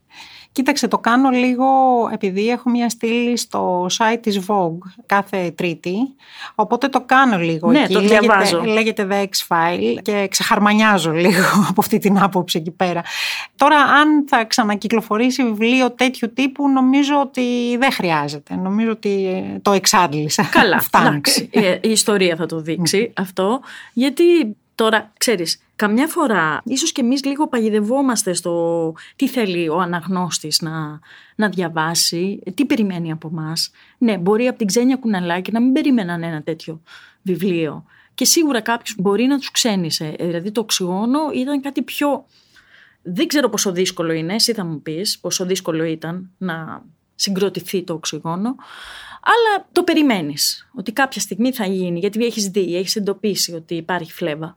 Κοίταξε, 0.58 0.88
το 0.88 0.98
κάνω 0.98 1.30
λίγο 1.30 1.66
επειδή 2.12 2.48
έχω 2.48 2.70
μια 2.70 2.88
στήλη 2.88 3.36
στο 3.36 3.86
site 3.98 4.18
της 4.20 4.40
Vogue 4.46 4.78
κάθε 5.06 5.50
τρίτη, 5.50 5.96
οπότε 6.54 6.88
το 6.88 7.00
κάνω 7.00 7.38
λίγο 7.38 7.70
ναι, 7.70 7.80
εκεί. 7.82 7.92
το 7.92 8.00
διαβάζω. 8.00 8.62
Λέγεται, 8.62 9.06
λέγεται 9.06 9.06
The 9.10 9.24
X-File 9.24 9.98
και 10.02 10.26
ξεχαρμανιάζω 10.30 11.12
λίγο 11.24 11.44
από 11.68 11.80
αυτή 11.80 11.98
την 11.98 12.18
άποψη 12.18 12.58
εκεί 12.58 12.70
πέρα. 12.70 13.02
Τώρα, 13.56 13.76
αν 13.76 14.24
θα 14.28 14.44
ξανακυκλοφορήσει 14.44 15.42
βιβλίο 15.42 15.90
τέτοιου 15.90 16.32
τύπου, 16.32 16.68
νομίζω 16.68 17.20
ότι 17.20 17.76
δεν 17.78 17.92
χρειάζεται. 17.92 18.54
Νομίζω 18.54 18.90
ότι 18.90 19.42
το 19.62 19.72
εξάντλησα. 19.72 20.44
Καλά, 20.44 20.84
εντάξει. 20.96 21.48
Ε, 21.52 21.78
η 21.80 21.90
ιστορία 21.90 22.36
θα 22.36 22.46
το 22.46 22.60
δείξει 22.60 23.12
αυτό, 23.16 23.60
γιατί 23.92 24.24
τώρα, 24.74 25.12
ξέρεις, 25.18 25.60
καμιά 25.78 26.06
φορά 26.06 26.60
ίσως 26.64 26.92
και 26.92 27.00
εμείς 27.00 27.24
λίγο 27.24 27.48
παγιδευόμαστε 27.48 28.32
στο 28.32 28.94
τι 29.16 29.28
θέλει 29.28 29.68
ο 29.68 29.78
αναγνώστης 29.78 30.60
να, 30.60 31.00
να 31.34 31.48
διαβάσει, 31.48 32.40
τι 32.54 32.64
περιμένει 32.64 33.12
από 33.12 33.30
μας. 33.30 33.70
Ναι, 33.98 34.18
μπορεί 34.18 34.46
από 34.46 34.58
την 34.58 34.66
ξένια 34.66 34.96
κουναλάκη 34.96 35.52
να 35.52 35.60
μην 35.60 35.72
περίμεναν 35.72 36.22
ένα 36.22 36.42
τέτοιο 36.42 36.80
βιβλίο. 37.22 37.84
Και 38.14 38.24
σίγουρα 38.24 38.60
κάποιος 38.60 38.94
μπορεί 38.98 39.24
να 39.24 39.38
τους 39.38 39.50
ξένησε. 39.50 40.14
Δηλαδή 40.18 40.50
το 40.50 40.60
οξυγόνο 40.60 41.18
ήταν 41.34 41.60
κάτι 41.60 41.82
πιο... 41.82 42.24
Δεν 43.02 43.26
ξέρω 43.26 43.48
πόσο 43.48 43.72
δύσκολο 43.72 44.12
είναι, 44.12 44.34
εσύ 44.34 44.52
θα 44.52 44.64
μου 44.64 44.82
πεις 44.82 45.18
πόσο 45.18 45.44
δύσκολο 45.44 45.84
ήταν 45.84 46.30
να 46.38 46.82
συγκροτηθεί 47.14 47.82
το 47.82 47.92
οξυγόνο, 47.92 48.54
αλλά 49.22 49.68
το 49.72 49.82
περιμένεις 49.82 50.68
ότι 50.74 50.92
κάποια 50.92 51.20
στιγμή 51.20 51.52
θα 51.52 51.66
γίνει, 51.66 51.98
γιατί 51.98 52.24
έχεις 52.24 52.48
δει, 52.48 52.76
έχεις 52.76 52.96
εντοπίσει 52.96 53.54
ότι 53.54 53.74
υπάρχει 53.74 54.12
φλέβα. 54.12 54.56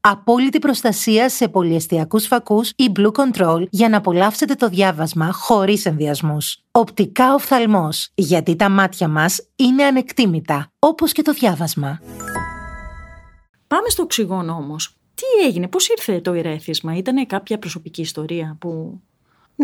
απόλυτη 0.00 0.58
προστασία 0.58 1.28
σε 1.28 1.48
πολυεστιακούς 1.48 2.26
φακούς 2.26 2.70
ή 2.76 2.92
Blue 2.96 3.10
Control 3.12 3.64
για 3.70 3.88
να 3.88 3.96
απολαύσετε 3.96 4.54
το 4.54 4.68
διάβασμα 4.68 5.32
χωρίς 5.32 5.86
ενδιασμούς. 5.86 6.62
Οπτικά 6.70 7.34
οφθαλμός, 7.34 8.10
γιατί 8.14 8.56
τα 8.56 8.68
μάτια 8.68 9.08
μας 9.08 9.48
είναι 9.56 9.84
ανεκτήμητα, 9.84 10.72
όπως 10.78 11.12
και 11.12 11.22
το 11.22 11.32
διάβασμα. 11.32 12.00
Πάμε 13.66 13.88
στο 13.88 14.02
οξυγόνο 14.02 14.52
όμως. 14.52 14.94
Τι 15.14 15.46
έγινε, 15.46 15.68
πώς 15.68 15.88
ήρθε 15.88 16.20
το 16.20 16.34
ηρέθισμα, 16.34 16.96
ήταν 16.96 17.26
κάποια 17.26 17.58
προσωπική 17.58 18.00
ιστορία 18.00 18.56
που 18.60 19.00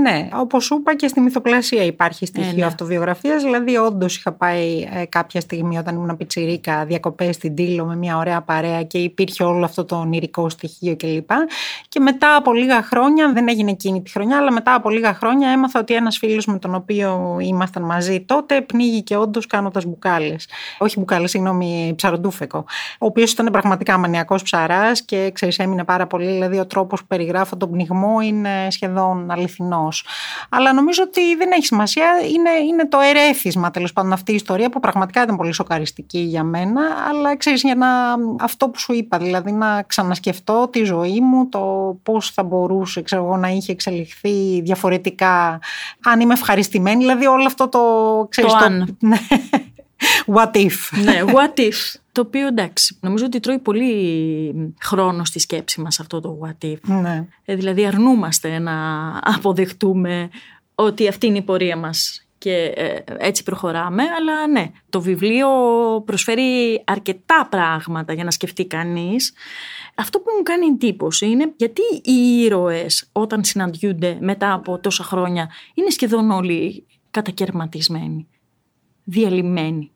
ναι, 0.00 0.28
όπως 0.34 0.64
σου 0.64 0.74
είπα 0.74 0.94
και 0.94 1.08
στη 1.08 1.20
μυθοπλασία 1.20 1.84
υπάρχει 1.84 2.26
στοιχείο 2.26 2.50
ε, 2.50 2.54
ναι. 2.54 2.64
αυτοβιογραφίας. 2.64 3.42
Δηλαδή, 3.42 3.76
όντως 3.76 4.16
είχα 4.16 4.32
πάει 4.32 4.88
ε, 4.92 5.04
κάποια 5.04 5.40
στιγμή 5.40 5.78
όταν 5.78 5.94
ήμουν 5.94 6.16
πιτσιρίκα 6.16 6.84
διακοπές 6.84 7.34
στην 7.34 7.54
Τήλο 7.54 7.84
με 7.84 7.96
μια 7.96 8.16
ωραία 8.16 8.40
παρέα 8.40 8.82
και 8.82 8.98
υπήρχε 8.98 9.44
όλο 9.44 9.64
αυτό 9.64 9.84
το 9.84 9.96
ονειρικό 9.96 10.48
στοιχείο 10.48 10.96
κλπ. 10.96 11.30
Και 11.88 12.00
μετά 12.00 12.36
από 12.36 12.52
λίγα 12.52 12.82
χρόνια, 12.82 13.32
δεν 13.32 13.48
έγινε 13.48 13.70
εκείνη 13.70 14.02
τη 14.02 14.10
χρονιά, 14.10 14.36
αλλά 14.36 14.52
μετά 14.52 14.74
από 14.74 14.90
λίγα 14.90 15.14
χρόνια 15.14 15.48
έμαθα 15.48 15.80
ότι 15.80 15.94
ένας 15.94 16.18
φίλος 16.18 16.46
με 16.46 16.58
τον 16.58 16.74
οποίο 16.74 17.38
ήμασταν 17.40 17.82
μαζί 17.82 18.20
τότε 18.20 18.60
πνίγηκε 18.60 19.16
όντως 19.16 19.46
κάνοντας 19.46 19.84
μπουκάλες. 19.84 20.48
Όχι 20.78 20.98
μπουκάλες, 20.98 21.30
συγγνώμη, 21.30 21.92
ψαροντούφεκο. 21.96 22.64
Ο 22.98 23.06
οποίος 23.06 23.32
ήταν 23.32 23.48
πραγματικά 23.52 23.98
μανιακός 23.98 24.42
ψαράς 24.42 25.02
και 25.02 25.30
ξέρεις, 25.34 25.58
έμεινε 25.58 25.84
πάρα 25.84 26.06
πολύ. 26.06 26.26
Δηλαδή, 26.26 26.58
ο 26.58 26.66
τρόπος 26.66 27.00
που 27.00 27.06
περιγράφω 27.06 27.56
τον 27.56 27.70
πνιγμό 27.70 28.20
είναι 28.20 28.66
σχεδόν 28.70 29.30
αληθινός. 29.30 29.84
Αλλά 30.48 30.72
νομίζω 30.72 31.02
ότι 31.06 31.36
δεν 31.36 31.50
έχει 31.52 31.66
σημασία. 31.66 32.06
Είναι, 32.32 32.50
είναι 32.68 32.88
το 32.88 32.98
ερέθισμα 33.00 33.70
τέλος 33.70 33.92
πάντων 33.92 34.12
αυτή 34.12 34.32
η 34.32 34.34
ιστορία 34.34 34.70
που 34.70 34.80
πραγματικά 34.80 35.22
ήταν 35.22 35.36
πολύ 35.36 35.52
σοκαριστική 35.52 36.18
για 36.18 36.42
μένα. 36.42 36.80
Αλλά 37.08 37.36
ξέρεις, 37.36 37.62
για 37.62 37.74
να. 37.74 37.88
αυτό 38.40 38.68
που 38.68 38.78
σου 38.78 38.92
είπα, 38.92 39.18
δηλαδή 39.18 39.52
να 39.52 39.82
ξανασκεφτώ 39.82 40.68
τη 40.68 40.84
ζωή 40.84 41.20
μου, 41.20 41.48
το 41.48 41.96
πώς 42.02 42.30
θα 42.30 42.42
μπορούσε 42.42 43.02
ξέρω 43.02 43.24
εγώ, 43.24 43.36
να 43.36 43.48
είχε 43.48 43.72
εξελιχθεί 43.72 44.60
διαφορετικά, 44.60 45.60
αν 46.04 46.20
είμαι 46.20 46.32
ευχαριστημένη. 46.32 46.98
Δηλαδή 46.98 47.26
όλο 47.26 47.44
αυτό 47.46 47.68
το. 47.68 47.80
Ξέρεις, 48.30 48.52
το, 48.52 48.58
το 48.58 48.64
αν. 48.64 48.96
Ναι. 49.06 49.18
What 50.34 50.50
if. 50.54 51.02
ναι, 51.04 51.20
what 51.26 51.58
if. 51.60 52.00
Το 52.16 52.23
οποίο 52.23 52.46
εντάξει, 52.46 52.99
νομίζω 53.00 53.25
ότι 53.25 53.40
τρώει 53.40 53.58
πολύ 53.58 54.75
χρόνο 54.80 55.25
στη 55.25 55.38
σκέψη 55.38 55.80
μας 55.80 56.00
αυτό 56.00 56.20
το 56.20 56.38
what 56.42 56.64
if. 56.64 56.76
Ναι. 56.82 57.26
Ε, 57.44 57.54
δηλαδή 57.54 57.87
αρνούμαστε 57.87 58.58
να 58.58 58.75
αποδεχτούμε 59.37 60.28
ότι 60.75 61.08
αυτή 61.08 61.26
είναι 61.26 61.38
η 61.38 61.42
πορεία 61.42 61.76
μας 61.76 62.26
και 62.38 62.54
ε, 62.76 62.99
έτσι 63.18 63.42
προχωράμε. 63.42 64.02
Αλλά 64.02 64.46
ναι, 64.46 64.70
το 64.90 65.00
βιβλίο 65.00 65.49
προσφέρει 66.04 66.82
αρκετά 66.85 67.46
πράγματα 67.50 68.12
για 68.12 68.25
να 68.25 68.30
σκεφτεί 68.30 68.66
κανείς. 68.66 69.32
Αυτό 69.94 70.18
που 70.18 70.30
μου 70.37 70.42
κάνει 70.42 70.66
εντύπωση 70.66 71.26
είναι 71.26 71.52
γιατί 71.56 71.82
οι 72.02 72.42
ήρωες 72.42 73.08
όταν 73.12 73.44
συναντιούνται 73.44 74.18
μετά 74.20 74.52
από 74.52 74.78
τόσα 74.78 75.04
χρόνια 75.04 75.50
είναι 75.75 75.90
σχεδόν 75.90 76.30
όλοι 76.30 76.87
κατακαιρματισμένοι, 77.11 78.28
διαλυμένοι. 79.04 79.90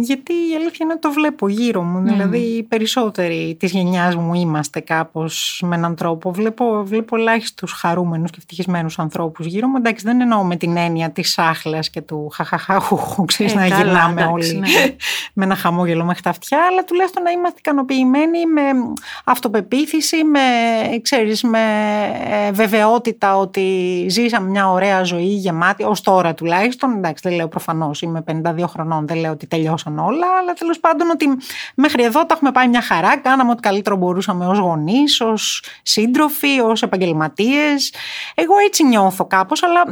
Γιατί 0.00 0.32
η 0.32 0.54
αλήθεια 0.54 0.78
είναι 0.80 0.92
ότι 0.92 1.00
το 1.00 1.12
βλέπω 1.12 1.48
γύρω 1.48 1.82
μου. 1.82 2.00
Ναι. 2.00 2.12
Δηλαδή, 2.12 2.38
οι 2.38 2.62
περισσότεροι 2.62 3.56
της 3.58 3.72
γενιάς 3.72 4.16
μου 4.16 4.34
είμαστε 4.34 4.80
κάπως 4.80 5.62
με 5.64 5.76
έναν 5.76 5.94
τρόπο. 5.94 6.32
Βλέπω, 6.32 6.82
βλέπω 6.84 7.16
ελάχιστους 7.16 7.72
χαρούμενους 7.72 8.30
και 8.30 8.36
ευτυχισμένους 8.38 8.98
ανθρώπους 8.98 9.46
γύρω 9.46 9.68
μου. 9.68 9.76
Εντάξει, 9.76 10.04
δεν 10.04 10.20
εννοώ 10.20 10.44
με 10.44 10.56
την 10.56 10.76
έννοια 10.76 11.10
της 11.10 11.38
άχλα 11.38 11.78
και 11.78 12.00
του 12.00 12.28
χαχαχάχου, 12.32 13.24
ξέρεις, 13.24 13.52
ε, 13.52 13.56
να 13.56 13.68
καλά, 13.68 13.76
γυρνάμε 13.76 14.24
όλοι 14.24 14.52
ναι. 14.52 14.66
με 15.34 15.44
ένα 15.44 15.54
χαμόγελο 15.54 16.04
μέχρι 16.04 16.22
τα 16.22 16.30
αυτιά, 16.30 16.58
αλλά 16.70 16.84
τουλάχιστον 16.84 17.22
να 17.22 17.30
είμαστε 17.30 17.58
ικανοποιημένοι 17.58 18.46
με 18.46 18.62
αυτοπεποίθηση, 19.24 20.24
με, 20.24 20.40
ξέρεις, 21.02 21.42
με 21.42 21.58
ε, 22.30 22.52
βεβαιότητα 22.52 23.36
ότι 23.36 24.06
ζήσαμε 24.08 24.48
μια 24.48 24.70
ωραία 24.70 25.02
ζωή 25.02 25.24
γεμάτη, 25.24 25.84
ως 25.84 26.00
τώρα 26.00 26.34
τουλάχιστον. 26.34 26.96
Εντάξει, 26.96 27.28
δεν 27.28 27.36
λέω 27.36 27.48
προφανώς, 27.48 28.02
είμαι 28.02 28.24
52 28.26 28.64
χρονών, 28.66 29.06
δεν 29.06 29.16
λέω 29.16 29.32
ότι 29.32 29.46
τελειώσαμε 29.46 29.86
όλα, 29.98 30.26
αλλά 30.40 30.52
τέλος 30.52 30.80
πάντων 30.80 31.10
ότι 31.10 31.36
μέχρι 31.74 32.02
εδώ 32.02 32.26
τα 32.26 32.34
έχουμε 32.34 32.52
πάει 32.52 32.68
μια 32.68 32.82
χαρά. 32.82 33.16
Κάναμε 33.18 33.50
ό,τι 33.50 33.60
καλύτερο 33.60 33.96
μπορούσαμε 33.96 34.46
ως 34.46 34.58
γονείς, 34.58 35.20
ως 35.20 35.62
σύντροφοι, 35.82 36.60
ως 36.60 36.82
επαγγελματίες. 36.82 37.92
Εγώ 38.34 38.52
έτσι 38.66 38.84
νιώθω 38.84 39.26
κάπως, 39.26 39.62
αλλά 39.62 39.82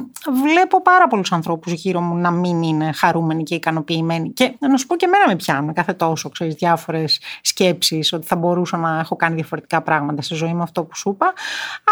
βλέπω 0.42 0.82
πάρα 0.82 1.06
πολλούς 1.06 1.32
ανθρώπους 1.32 1.72
γύρω 1.72 2.00
μου 2.00 2.16
να 2.16 2.30
μην 2.30 2.62
είναι 2.62 2.92
χαρούμενοι 2.92 3.42
και 3.42 3.54
ικανοποιημένοι. 3.54 4.30
Και 4.30 4.52
να 4.58 4.76
σου 4.76 4.86
πω 4.86 4.96
και 4.96 5.06
εμένα 5.06 5.24
με 5.26 5.36
πιάνουν 5.36 5.72
κάθε 5.72 5.92
τόσο, 5.92 6.28
ξέρεις, 6.28 6.54
διάφορες 6.54 7.20
σκέψεις 7.40 8.12
ότι 8.12 8.26
θα 8.26 8.36
μπορούσα 8.36 8.76
να 8.76 8.98
έχω 8.98 9.16
κάνει 9.16 9.34
διαφορετικά 9.34 9.82
πράγματα 9.82 10.22
στη 10.22 10.34
ζωή 10.34 10.54
μου, 10.54 10.62
αυτό 10.62 10.82
που 10.84 10.96
σου 10.96 11.10
είπα. 11.10 11.32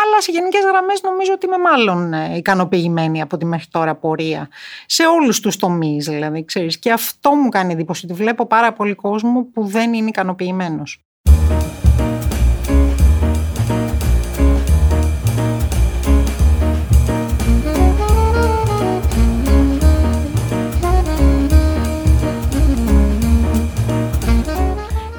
Αλλά 0.04 0.20
σε 0.20 0.32
γενικές 0.32 0.62
γραμμές 0.64 1.02
νομίζω 1.02 1.32
ότι 1.32 1.46
είμαι 1.46 1.58
μάλλον 1.58 2.12
ε, 2.12 2.36
ικανοποιημένη 2.36 3.20
από 3.20 3.36
τη 3.36 3.44
μέχρι 3.44 3.66
τώρα 3.70 3.94
πορεία. 3.94 4.48
Σε 4.86 5.06
όλους 5.06 5.40
τους 5.40 5.56
τομείς, 5.56 6.06
δηλαδή, 6.06 6.44
ξέρεις. 6.44 6.78
Και 6.78 6.92
αυτό 6.92 7.34
μου 7.34 7.48
κάνει 7.48 7.72
εντύπωση 7.72 7.93
ότι 8.02 8.12
βλέπω 8.12 8.46
πάρα 8.46 8.72
πολύ 8.72 8.94
κόσμο 8.94 9.44
που 9.52 9.66
δεν 9.66 9.92
είναι 9.92 10.08
ικανοποιημένος. 10.08 11.04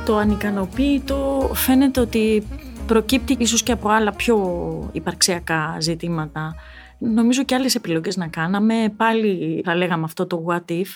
Το 0.05 0.17
ανικανοποίητο 0.17 1.49
φαίνεται 1.53 1.99
ότι 1.99 2.47
προκύπτει 2.87 3.35
ίσως 3.39 3.63
και 3.63 3.71
από 3.71 3.89
άλλα 3.89 4.11
πιο 4.11 4.89
υπαρξιακά 4.91 5.77
ζητήματα 5.79 6.55
νομίζω 6.99 7.43
και 7.43 7.55
άλλες 7.55 7.75
επιλογές 7.75 8.17
να 8.17 8.27
κάναμε. 8.27 8.93
Πάλι 8.97 9.61
θα 9.65 9.75
λέγαμε 9.75 10.03
αυτό 10.03 10.25
το 10.27 10.45
what 10.47 10.71
if. 10.71 10.87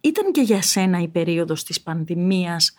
Ήταν 0.00 0.32
και 0.32 0.40
για 0.40 0.62
σένα 0.62 1.00
η 1.00 1.08
περίοδος 1.08 1.64
της 1.64 1.80
πανδημίας, 1.80 2.74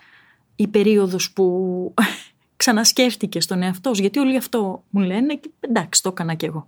η 0.56 0.68
περίοδος 0.68 1.32
που 1.32 1.94
ξανασκέφτηκες 2.56 3.46
τον 3.46 3.64
εαυτό 3.64 3.92
γιατί 3.94 4.20
όλοι 4.20 4.38
αυτό 4.38 4.84
μου 4.90 5.02
λένε 5.02 5.36
και 5.36 5.50
εντάξει 5.60 6.04
το 6.04 6.10
έκανα 6.10 6.34
κι 6.34 6.46
εγώ. 6.46 6.68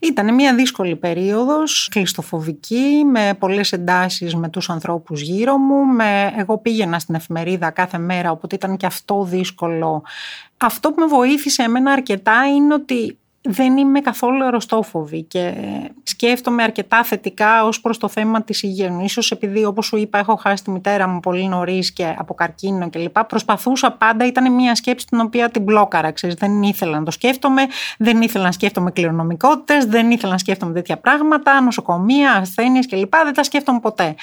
Ήταν 0.00 0.34
μια 0.34 0.54
δύσκολη 0.54 0.96
περίοδος, 0.96 1.88
κλειστοφοβική, 1.90 3.04
με 3.10 3.34
πολλές 3.38 3.72
εντάσεις 3.72 4.34
με 4.34 4.48
τους 4.48 4.70
ανθρώπους 4.70 5.20
γύρω 5.20 5.56
μου. 5.56 5.84
Με... 5.84 6.32
Εγώ 6.36 6.58
πήγαινα 6.58 6.98
στην 6.98 7.14
εφημερίδα 7.14 7.70
κάθε 7.70 7.98
μέρα, 7.98 8.30
οπότε 8.30 8.54
ήταν 8.54 8.76
και 8.76 8.86
αυτό 8.86 9.24
δύσκολο. 9.24 10.02
Αυτό 10.56 10.92
που 10.92 11.00
με 11.00 11.06
βοήθησε 11.06 11.62
εμένα 11.62 11.92
αρκετά 11.92 12.46
είναι 12.56 12.74
ότι 12.74 13.18
δεν 13.48 13.76
είμαι 13.76 14.00
καθόλου 14.00 14.44
αεροστόφοβη 14.44 15.22
και 15.22 15.54
σκέφτομαι 16.02 16.62
αρκετά 16.62 17.04
θετικά 17.04 17.64
ως 17.64 17.80
προς 17.80 17.98
το 17.98 18.08
θέμα 18.08 18.42
της 18.42 18.62
υγείας 18.62 18.90
μου. 18.90 19.00
Ίσως 19.00 19.30
επειδή 19.30 19.64
όπως 19.64 19.86
σου 19.86 19.96
είπα 19.96 20.18
έχω 20.18 20.34
χάσει 20.34 20.64
τη 20.64 20.70
μητέρα 20.70 21.08
μου 21.08 21.20
πολύ 21.20 21.48
νωρίς 21.48 21.92
και 21.92 22.14
από 22.18 22.34
καρκίνο 22.34 22.90
κλπ. 22.90 23.18
Προσπαθούσα 23.24 23.92
πάντα, 23.92 24.26
ήταν 24.26 24.54
μια 24.54 24.74
σκέψη 24.74 25.06
την 25.06 25.20
οποία 25.20 25.50
την 25.50 25.62
μπλόκαρα. 25.62 26.10
Ξέρεις. 26.10 26.36
Δεν 26.36 26.62
ήθελα 26.62 26.98
να 26.98 27.04
το 27.04 27.10
σκέφτομαι, 27.10 27.66
δεν 27.98 28.22
ήθελα 28.22 28.44
να 28.44 28.52
σκέφτομαι 28.52 28.90
κληρονομικότητες, 28.90 29.84
δεν 29.84 30.10
ήθελα 30.10 30.32
να 30.32 30.38
σκέφτομαι 30.38 30.72
τέτοια 30.72 30.98
πράγματα, 30.98 31.60
νοσοκομεία, 31.60 32.32
ασθένειες 32.32 32.86
κλπ. 32.86 33.14
Δεν 33.24 33.34
τα 33.34 33.42
σκέφτομαι 33.42 33.80
ποτέ. 33.80 34.14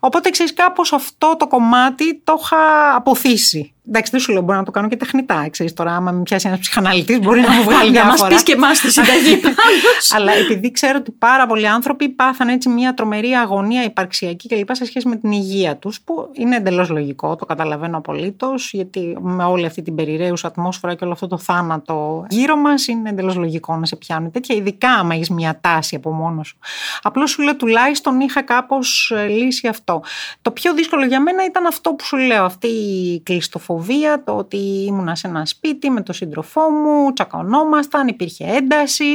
Οπότε 0.00 0.30
ξέρεις 0.30 0.54
κάπως 0.54 0.92
αυτό 0.92 1.36
το 1.38 1.46
κομμάτι 1.46 2.20
το 2.24 2.38
είχα 2.40 2.94
αποθήσει 2.96 3.72
Εντάξει, 3.88 4.10
δεν 4.10 4.20
σου 4.20 4.32
λέω, 4.32 4.42
μπορώ 4.42 4.58
να 4.58 4.64
το 4.64 4.70
κάνω 4.70 4.88
και 4.88 4.96
τεχνητά. 4.96 5.48
Ξέρεις, 5.50 5.72
τώρα, 5.72 5.94
άμα 5.96 6.10
με 6.10 6.22
πιάσει 6.22 6.46
ένας 6.48 6.60
ψυχαναλυτής, 6.60 7.18
μπορεί 7.18 7.40
να 7.40 7.50
μου 7.50 7.62
βγάλει 7.68 7.90
διάφορα. 7.90 8.16
Να 8.16 8.22
μας 8.22 8.28
πεις 8.28 8.42
και 8.42 8.52
εμάς 8.52 8.80
τη 8.80 8.90
συνταγή 8.90 9.40
Αλλά 10.16 10.32
επειδή 10.32 10.70
ξέρω 10.70 10.98
ότι 10.98 11.10
πάρα 11.10 11.46
πολλοί 11.46 11.68
άνθρωποι 11.68 12.08
πάθαν 12.08 12.48
έτσι 12.48 12.68
μια 12.68 12.94
τρομερή 12.94 13.32
αγωνία 13.32 13.84
υπαρξιακή 13.84 14.48
κλπ. 14.48 14.74
σε 14.74 14.84
σχέση 14.84 15.08
με 15.08 15.16
την 15.16 15.32
υγεία 15.32 15.76
τους, 15.76 16.00
που 16.00 16.30
είναι 16.32 16.56
εντελώς 16.56 16.88
λογικό, 16.88 17.36
το 17.36 17.44
καταλαβαίνω 17.44 17.96
απολύτως, 17.96 18.70
γιατί 18.72 19.16
με 19.20 19.44
όλη 19.44 19.66
αυτή 19.66 19.82
την 19.82 19.94
περιραίουσα 19.94 20.46
ατμόσφαιρα 20.46 20.94
και 20.94 21.04
όλο 21.04 21.12
αυτό 21.12 21.26
το 21.26 21.38
θάνατο 21.38 22.26
γύρω 22.28 22.56
μας, 22.56 22.86
είναι 22.86 23.08
εντελώς 23.08 23.36
λογικό 23.36 23.76
να 23.76 23.86
σε 23.86 23.96
πιάνουν 23.96 24.30
τέτοια, 24.30 24.56
ειδικά 24.56 24.90
άμα 24.90 25.14
έχεις 25.14 25.30
μια 25.30 25.58
τάση 25.60 25.96
από 25.96 26.10
μόνος 26.10 26.46
σου. 26.48 26.58
Απλώς 27.02 27.30
σου 27.30 27.42
λέω 27.42 27.56
τουλάχιστον 27.56 28.20
είχα 28.20 28.42
κάπως 28.42 29.12
ε, 29.16 29.26
λύσει 29.26 29.68
αυτό. 29.68 30.02
Το 30.42 30.50
πιο 30.50 30.74
δύσκολο 30.74 31.04
για 31.04 31.20
μένα 31.20 31.44
ήταν 31.44 31.66
αυτό 31.66 31.90
που 31.90 32.04
σου 32.04 32.16
λέω, 32.16 32.44
αυτή 32.44 32.66
η 32.66 33.20
κλειστοφοβία 33.20 33.76
το 34.24 34.36
ότι 34.36 34.56
ήμουνα 34.86 35.14
σε 35.14 35.28
ένα 35.28 35.46
σπίτι 35.46 35.90
με 35.90 36.00
τον 36.00 36.14
σύντροφό 36.14 36.60
μου, 36.70 37.12
τσακωνόμασταν, 37.12 38.08
υπήρχε 38.08 38.44
ένταση, 38.44 39.14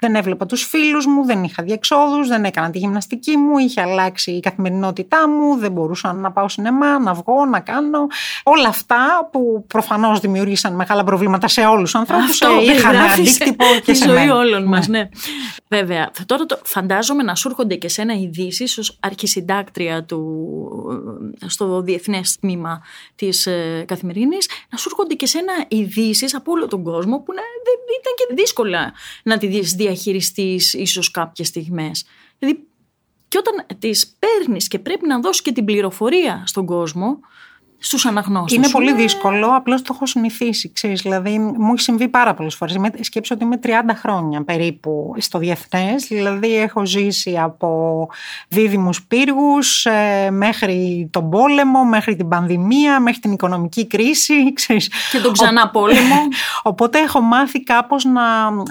δεν 0.00 0.14
έβλεπα 0.14 0.46
τους 0.46 0.62
φίλους 0.62 1.06
μου, 1.06 1.24
δεν 1.24 1.44
είχα 1.44 1.62
διεξόδους, 1.62 2.28
δεν 2.28 2.44
έκανα 2.44 2.70
τη 2.70 2.78
γυμναστική 2.78 3.36
μου, 3.36 3.58
είχε 3.58 3.80
αλλάξει 3.80 4.30
η 4.30 4.40
καθημερινότητά 4.40 5.28
μου, 5.28 5.56
δεν 5.56 5.72
μπορούσα 5.72 6.12
να 6.12 6.32
πάω 6.32 6.48
σινεμά, 6.48 6.98
να 6.98 7.14
βγω, 7.14 7.44
να 7.44 7.60
κάνω. 7.60 8.06
Όλα 8.42 8.68
αυτά 8.68 9.28
που 9.32 9.64
προφανώς 9.66 10.20
δημιούργησαν 10.20 10.74
μεγάλα 10.74 11.04
προβλήματα 11.04 11.48
σε 11.48 11.60
όλους 11.60 11.90
τους 11.90 11.94
ανθρώπους 12.00 12.42
Αυτό, 12.42 12.58
ε, 12.60 12.72
είχαν 12.72 12.96
αντίκτυπο 12.96 13.64
και 13.84 13.94
σε 13.94 14.08
ζωή 14.08 14.28
όλων 14.28 14.64
μας, 14.64 14.88
ναι. 14.88 14.98
ναι. 14.98 15.08
Βέβαια, 15.68 16.10
τώρα 16.26 16.46
το 16.46 16.60
φαντάζομαι 16.64 17.22
να 17.22 17.34
σου 17.34 17.48
έρχονται 17.48 17.74
και 17.74 17.88
σε 17.88 18.02
ένα 18.02 18.14
ειδήσεις 18.14 18.78
ως 18.78 18.96
αρχισυντάκτρια 19.00 20.04
του, 20.04 20.46
στο 21.46 21.80
διεθνές 21.80 22.36
τμήμα 22.40 22.82
της 23.16 23.46
ε, 23.46 23.84
καθημερινής, 23.96 24.48
να 24.70 24.78
σου 24.78 24.88
έρχονται 24.90 25.14
και 25.14 25.26
σε 25.26 25.38
ένα 25.38 25.52
ειδήσεις 25.68 26.34
από 26.34 26.52
όλο 26.52 26.66
τον 26.68 26.82
κόσμο 26.82 27.20
που 27.20 27.32
να, 27.32 27.42
δεν, 27.64 27.78
ήταν 28.00 28.12
και 28.16 28.42
δύσκολα 28.42 28.92
να 29.22 29.38
τη 29.38 29.46
διαχειριστείς 29.76 30.74
ίσως 30.74 31.10
κάποιες 31.10 31.48
στιγμές. 31.48 32.04
Δηλαδή, 32.38 32.66
και 33.28 33.38
όταν 33.38 33.78
τις 33.78 34.16
παίρνεις 34.18 34.68
και 34.68 34.78
πρέπει 34.78 35.06
να 35.06 35.20
δώσεις 35.20 35.42
και 35.42 35.52
την 35.52 35.64
πληροφορία 35.64 36.42
στον 36.46 36.66
κόσμο, 36.66 37.20
στους 37.78 38.06
αναγνώστε. 38.06 38.56
Είναι 38.56 38.68
πολύ 38.68 38.94
δύσκολο, 38.94 39.46
απλώς 39.56 39.82
το 39.82 39.90
έχω 39.94 40.06
συνηθίσει. 40.06 40.72
Ξέρεις, 40.72 41.02
δηλαδή, 41.02 41.38
μου 41.38 41.72
έχει 41.72 41.80
συμβεί 41.80 42.08
πάρα 42.08 42.34
πολλές 42.34 42.54
φορές. 42.54 42.76
Σκέψω 43.00 43.34
ότι 43.34 43.44
είμαι 43.44 43.58
30 43.62 43.68
χρόνια 43.94 44.44
περίπου 44.44 45.14
στο 45.18 45.38
διεθνές. 45.38 46.06
Δηλαδή, 46.06 46.56
έχω 46.56 46.86
ζήσει 46.86 47.38
από 47.38 48.08
δίδυμους 48.48 49.02
πύργους 49.02 49.84
ε, 49.84 50.30
μέχρι 50.30 51.08
τον 51.12 51.30
πόλεμο, 51.30 51.84
μέχρι 51.84 52.16
την 52.16 52.28
πανδημία, 52.28 53.00
μέχρι 53.00 53.20
την 53.20 53.32
οικονομική 53.32 53.86
κρίση. 53.86 54.34
Ξέρεις. 54.52 54.90
Και 55.12 55.18
τον 55.18 55.32
ξανά 55.32 55.70
πόλεμο. 55.70 56.16
Οπότε 56.62 56.98
έχω 56.98 57.20
μάθει 57.20 57.62
κάπως 57.62 58.04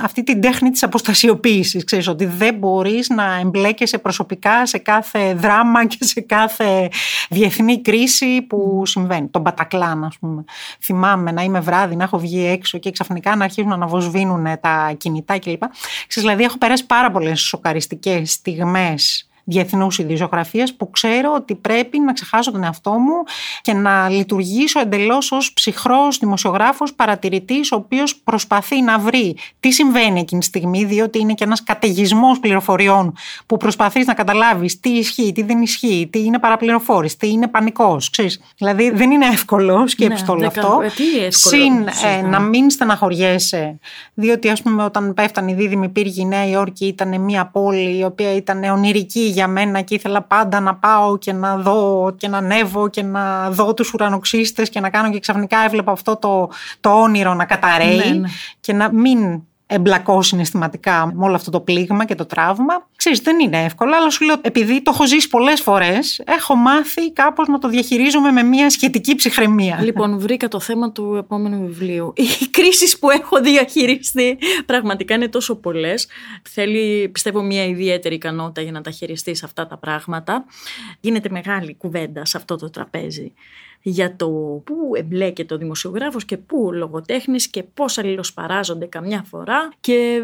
αυτή 0.02 0.24
την 0.24 0.42
τέχνη 0.42 0.70
της 0.70 0.84
αποστασιοποίησης. 0.84 1.84
Ξέρεις, 1.84 2.08
ότι 2.08 2.26
δεν 2.26 2.56
μπορείς 2.56 3.10
να 3.10 3.40
εμπλέκεσαι 3.42 3.98
προσωπικά 3.98 4.66
σε 4.66 4.78
κάθε 4.78 5.34
δράμα 5.34 5.86
και 5.86 5.98
σε 6.00 6.22
κάθε 6.22 6.90
διεθνή 7.30 7.82
κρίση 7.82 8.42
που 8.42 8.82
συμβαίνει. 9.00 9.28
Τον 9.28 9.44
Πατακλάν, 9.44 10.04
ας 10.04 10.18
πούμε. 10.18 10.44
Θυμάμαι 10.82 11.32
να 11.32 11.44
είμαι 11.44 11.60
βράδυ, 11.60 11.96
να 11.96 12.04
έχω 12.04 12.20
βγει 12.20 12.46
έξω 12.46 12.78
και 12.78 12.92
ξαφνικά 12.92 13.36
να 13.36 13.44
αρχίζουν 13.44 13.70
να 13.70 13.76
αναβοσβήνουν 13.76 14.46
τα 14.62 14.94
κινητά 14.98 15.40
κλπ. 15.40 15.64
δηλαδή, 16.10 16.44
έχω 16.44 16.58
περάσει 16.58 16.86
πάρα 16.86 17.12
πολλές 17.12 17.40
σοκαριστικές 17.40 18.32
στιγμές 18.32 19.28
διεθνούς 19.46 19.98
ιδιζωγραφία 19.98 20.70
που 20.78 20.90
ξέρω 20.90 21.34
ότι 21.36 21.56
πρέπει 21.56 22.00
να 22.00 22.14
ξεχάσω 22.14 22.52
τον 22.52 22.64
εαυτό 22.64 22.92
μου 22.92 23.24
και 23.62 23.74
να 23.74 24.10
λειτουργήσω 24.10 24.80
εντελώς 24.80 25.32
ως 25.32 25.54
ψυχρός 25.54 26.18
δημοσιογράφος 26.18 26.94
παρατηρητής, 26.94 27.72
ο 27.72 27.76
οποίος 27.76 28.16
προσπαθεί 28.16 28.82
να 28.82 29.00
βρει 29.00 29.38
τι 29.60 29.72
συμβαίνει 29.72 30.20
εκείνη 30.20 30.40
τη 30.42 30.46
στιγμή, 30.48 30.84
διότι 30.84 31.20
είναι 31.20 31.34
και 31.34 31.44
ένας 31.44 31.64
καταιγισμός 31.64 32.40
πληροφοριών 32.40 33.14
που 33.46 33.58
προσπαθείς 33.58 34.06
να 34.06 34.14
καταλάβεις 34.14 34.80
τι 34.80 34.90
ισχύει, 34.90 35.32
τι 35.32 35.44
δεν 35.44 35.62
ισχύει, 35.62 36.08
τι 36.12 36.24
είναι 36.24 36.40
παραπληροφόρηση, 36.40 37.18
τι 37.18 37.30
είναι 37.30 37.48
πανικός. 37.48 38.12
Δηλαδή 38.58 38.90
δεν 38.90 39.12
είναι 39.12 39.26
εύκολο, 39.26 39.88
σκέψη 39.88 40.22
ναι, 40.22 40.28
το 40.28 40.34
όλο 40.34 40.48
αυτό. 40.48 40.80
Ε, 41.26 41.30
Συν 41.30 41.88
ε, 42.18 42.22
να 42.22 42.40
μην 42.40 42.70
στεναχωριέσαι, 42.70 43.80
διότι 44.14 44.50
ας 44.50 44.62
πούμε 44.62 44.84
όταν 44.84 45.14
πέφτανε 45.14 45.52
οι 45.52 45.54
δίδυμοι 45.54 45.90
πύργοι 45.90 46.22
η 46.22 46.26
Νέα 46.26 46.48
Υόρκη 46.48 46.86
ήταν 46.86 47.22
μια 47.22 47.46
πόλη 47.46 47.98
η 47.98 48.04
οποία 48.04 48.36
ήταν 48.36 48.64
ονειρική 48.64 49.34
για 49.36 49.48
μένα 49.48 49.82
και 49.82 49.96
ήθελα 49.96 50.22
πάντα 50.22 50.60
να 50.60 50.76
πάω 50.76 51.18
και 51.18 51.34
να 51.34 51.58
δω 51.58 52.14
και 52.18 52.28
να 52.28 52.38
ανέβω 52.38 52.88
και 52.88 53.04
να 53.04 53.50
δω 53.52 53.74
τους 53.74 53.94
ουρανοξύστες 53.94 54.70
και 54.70 54.80
να 54.80 54.90
κάνω 54.90 55.12
και 55.12 55.20
ξαφνικά 55.20 55.58
έβλεπα 55.60 55.92
αυτό 55.92 56.16
το, 56.18 56.50
το 56.80 56.90
όνειρο 56.90 57.34
να 57.34 57.46
καταραίει 57.46 57.98
ναι, 57.98 58.20
ναι. 58.20 58.28
και 58.60 58.74
να 58.74 58.92
μην 58.94 59.42
εμπλακώ 59.68 60.22
συναισθηματικά 60.22 61.12
με 61.16 61.26
όλο 61.26 61.36
αυτό 61.36 61.52
το 61.52 61.60
πλήγμα 61.60 62.06
και 62.06 62.16
το 62.16 62.26
τραύμα. 62.26 62.88
Ξέρεις, 62.96 63.20
δεν 63.20 63.40
είναι 63.40 63.64
εύκολο, 63.64 63.96
αλλά 63.96 64.10
σου 64.10 64.26
λέω, 64.26 64.36
επειδή 64.42 64.82
το 64.82 64.92
έχω 64.94 65.08
ζήσει 65.08 65.30
πολλές 65.30 65.62
φορές, 65.62 66.22
έχω 66.26 66.56
μάθει 66.56 67.12
κάπως 67.12 67.48
να 67.48 67.60
το 67.60 67.68
διαχειρίζομαι 67.68 68.32
με 68.32 68.44
μια 68.44 68.70
σχετική 68.70 69.16
ψυχραιμία. 69.16 69.80
Λοιπόν, 69.82 70.20
βρήκα 70.20 70.48
το 70.48 70.60
θέμα 70.60 70.92
του 70.92 71.16
επόμενου 71.16 71.66
βιβλίου. 71.66 72.14
Οι 72.16 72.48
κρίσεις 72.52 73.00
που 73.00 73.10
έχω 73.10 73.42
διαχειριστεί 73.42 74.38
πραγματικά 74.66 75.16
είναι 75.16 75.28
τόσο 75.28 75.56
πολλές. 75.56 76.08
Θέλει, 76.50 77.10
πιστεύω, 77.10 77.42
μια 77.42 77.66
ιδιαίτερη 77.66 78.16
ικανότητα 78.16 78.62
για 78.62 78.72
να 78.72 78.82
τα 78.82 78.92
χειριστείς 78.92 79.44
αυτά 79.44 79.68
τα 79.68 79.78
πράγματα. 79.78 80.46
Γίνεται 81.00 81.30
μεγάλη 81.30 81.76
κουβέντα 81.76 82.26
σε 82.26 82.38
αυτό 82.38 82.56
το 82.56 82.70
τραπέζι 82.70 83.34
για 83.88 84.16
το 84.16 84.28
πού 84.66 84.92
εμπλέκεται 84.96 85.54
ο 85.54 85.58
δημοσιογράφος 85.58 86.26
και 86.26 86.38
πού 86.38 86.66
ο 86.66 86.72
λογοτέχνης 86.72 87.48
και 87.48 87.64
πώς 87.64 87.98
αλληλοσπαράζονται 87.98 88.86
καμιά 88.86 89.24
φορά 89.24 89.72
και 89.80 90.24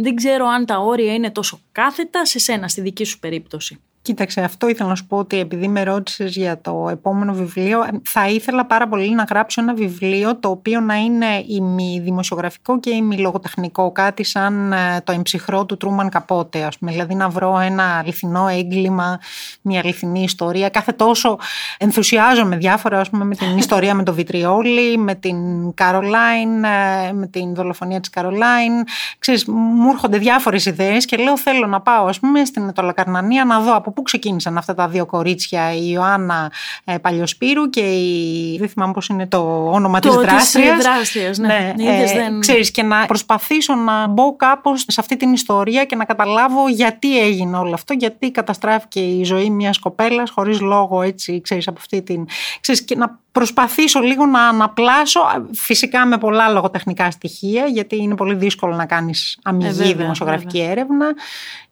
δεν 0.00 0.14
ξέρω 0.14 0.46
αν 0.46 0.66
τα 0.66 0.78
όρια 0.78 1.14
είναι 1.14 1.30
τόσο 1.30 1.60
κάθετα 1.72 2.24
σε 2.24 2.38
σένα, 2.38 2.68
στη 2.68 2.80
δική 2.80 3.04
σου 3.04 3.18
περίπτωση. 3.18 3.80
Κοίταξε, 4.08 4.40
αυτό 4.40 4.68
ήθελα 4.68 4.88
να 4.88 4.94
σου 4.94 5.06
πω 5.06 5.16
ότι 5.16 5.38
επειδή 5.38 5.68
με 5.68 5.82
ρώτησες 5.82 6.36
για 6.36 6.60
το 6.60 6.88
επόμενο 6.90 7.32
βιβλίο, 7.32 7.86
θα 8.04 8.28
ήθελα 8.28 8.66
πάρα 8.66 8.88
πολύ 8.88 9.14
να 9.14 9.22
γράψω 9.22 9.60
ένα 9.60 9.74
βιβλίο 9.74 10.36
το 10.36 10.48
οποίο 10.48 10.80
να 10.80 10.94
είναι 10.94 11.26
ημι-δημοσιογραφικό 11.46 12.80
και 12.80 12.90
ημι-λογοτεχνικό. 12.90 13.92
Κάτι 13.92 14.24
σαν 14.24 14.72
ε, 14.72 15.00
το 15.04 15.12
εμψυχρό 15.12 15.66
του 15.66 15.76
Τρούμαν 15.76 16.08
Καπότε, 16.08 16.64
ας 16.64 16.78
πούμε. 16.78 16.90
Δηλαδή 16.90 17.14
να 17.14 17.28
βρω 17.28 17.58
ένα 17.58 17.98
αληθινό 17.98 18.48
έγκλημα, 18.48 19.18
μια 19.62 19.80
αληθινή 19.80 20.22
ιστορία. 20.22 20.68
Κάθε 20.68 20.92
τόσο 20.92 21.38
ενθουσιάζομαι 21.78 22.56
διάφορα, 22.56 23.00
ας 23.00 23.10
πούμε, 23.10 23.24
με 23.24 23.34
την 23.34 23.56
ιστορία 23.56 23.94
με 23.94 24.02
το 24.02 24.12
Βιτριόλι, 24.14 24.98
με 24.98 25.14
την 25.14 25.38
Καρολάιν, 25.74 26.64
ε, 26.64 27.12
με 27.12 27.26
την 27.26 27.54
δολοφονία 27.54 28.00
της 28.00 28.10
Καρολάιν. 28.10 28.72
Ξέρεις, 29.18 29.44
μου 29.46 29.90
έρχονται 29.90 30.18
διάφορες 30.18 30.66
ιδέες 30.66 31.04
και 31.04 31.16
λέω 31.16 31.38
θέλω 31.38 31.66
να 31.66 31.80
πάω, 31.80 32.06
ας 32.06 32.20
πούμε, 32.20 32.44
στην 32.44 32.68
Ετωλακαρνανία 32.68 33.44
να 33.44 33.60
δω 33.60 33.74
από 33.74 33.92
πού 33.98 34.04
ξεκίνησαν 34.04 34.58
αυτά 34.58 34.74
τα 34.74 34.88
δύο 34.88 35.06
κορίτσια, 35.06 35.74
η 35.74 35.90
Ιωάννα 35.92 36.52
ε, 36.84 36.98
Παλιοσπύρου 36.98 37.70
και 37.70 37.80
η. 37.80 38.56
Δεν 38.58 38.68
θυμάμαι 38.68 38.92
πώς 38.92 39.08
είναι 39.08 39.26
το 39.26 39.70
όνομα 39.72 40.00
της 40.00 40.14
δράστριας. 40.14 41.38
ναι. 41.38 41.72
ναι 41.76 42.02
ε, 42.02 42.12
δεν... 42.14 42.40
Ξέρεις, 42.40 42.70
και 42.70 42.82
να 42.82 43.06
προσπαθήσω 43.06 43.74
να 43.74 44.06
μπω 44.06 44.36
κάπως 44.36 44.84
σε 44.88 45.00
αυτή 45.00 45.16
την 45.16 45.32
ιστορία 45.32 45.84
και 45.84 45.96
να 45.96 46.04
καταλάβω 46.04 46.68
γιατί 46.68 47.20
έγινε 47.20 47.56
όλο 47.56 47.74
αυτό, 47.74 47.92
γιατί 47.92 48.30
καταστράφηκε 48.30 49.00
η 49.00 49.24
ζωή 49.24 49.50
μιας 49.50 49.78
κοπέλας 49.78 50.30
χωρίς 50.30 50.60
λόγο, 50.60 51.02
έτσι, 51.02 51.40
ξέρεις, 51.40 51.68
από 51.68 51.78
αυτή 51.80 52.02
την. 52.02 52.26
Ξέρεις, 52.60 52.82
και 52.82 52.96
να 52.96 53.18
προσπαθήσω 53.32 54.00
λίγο 54.00 54.26
να 54.26 54.48
αναπλάσω, 54.48 55.20
φυσικά 55.52 56.06
με 56.06 56.18
πολλά 56.18 56.48
λογοτεχνικά 56.48 57.10
στοιχεία, 57.10 57.66
γιατί 57.66 57.96
είναι 57.96 58.14
πολύ 58.14 58.34
δύσκολο 58.34 58.74
να 58.74 58.86
κάνεις 58.86 59.38
αμυγή 59.42 59.90
ε, 59.90 59.94
δημοσιογραφική 59.94 60.60
έρευνα. 60.60 61.06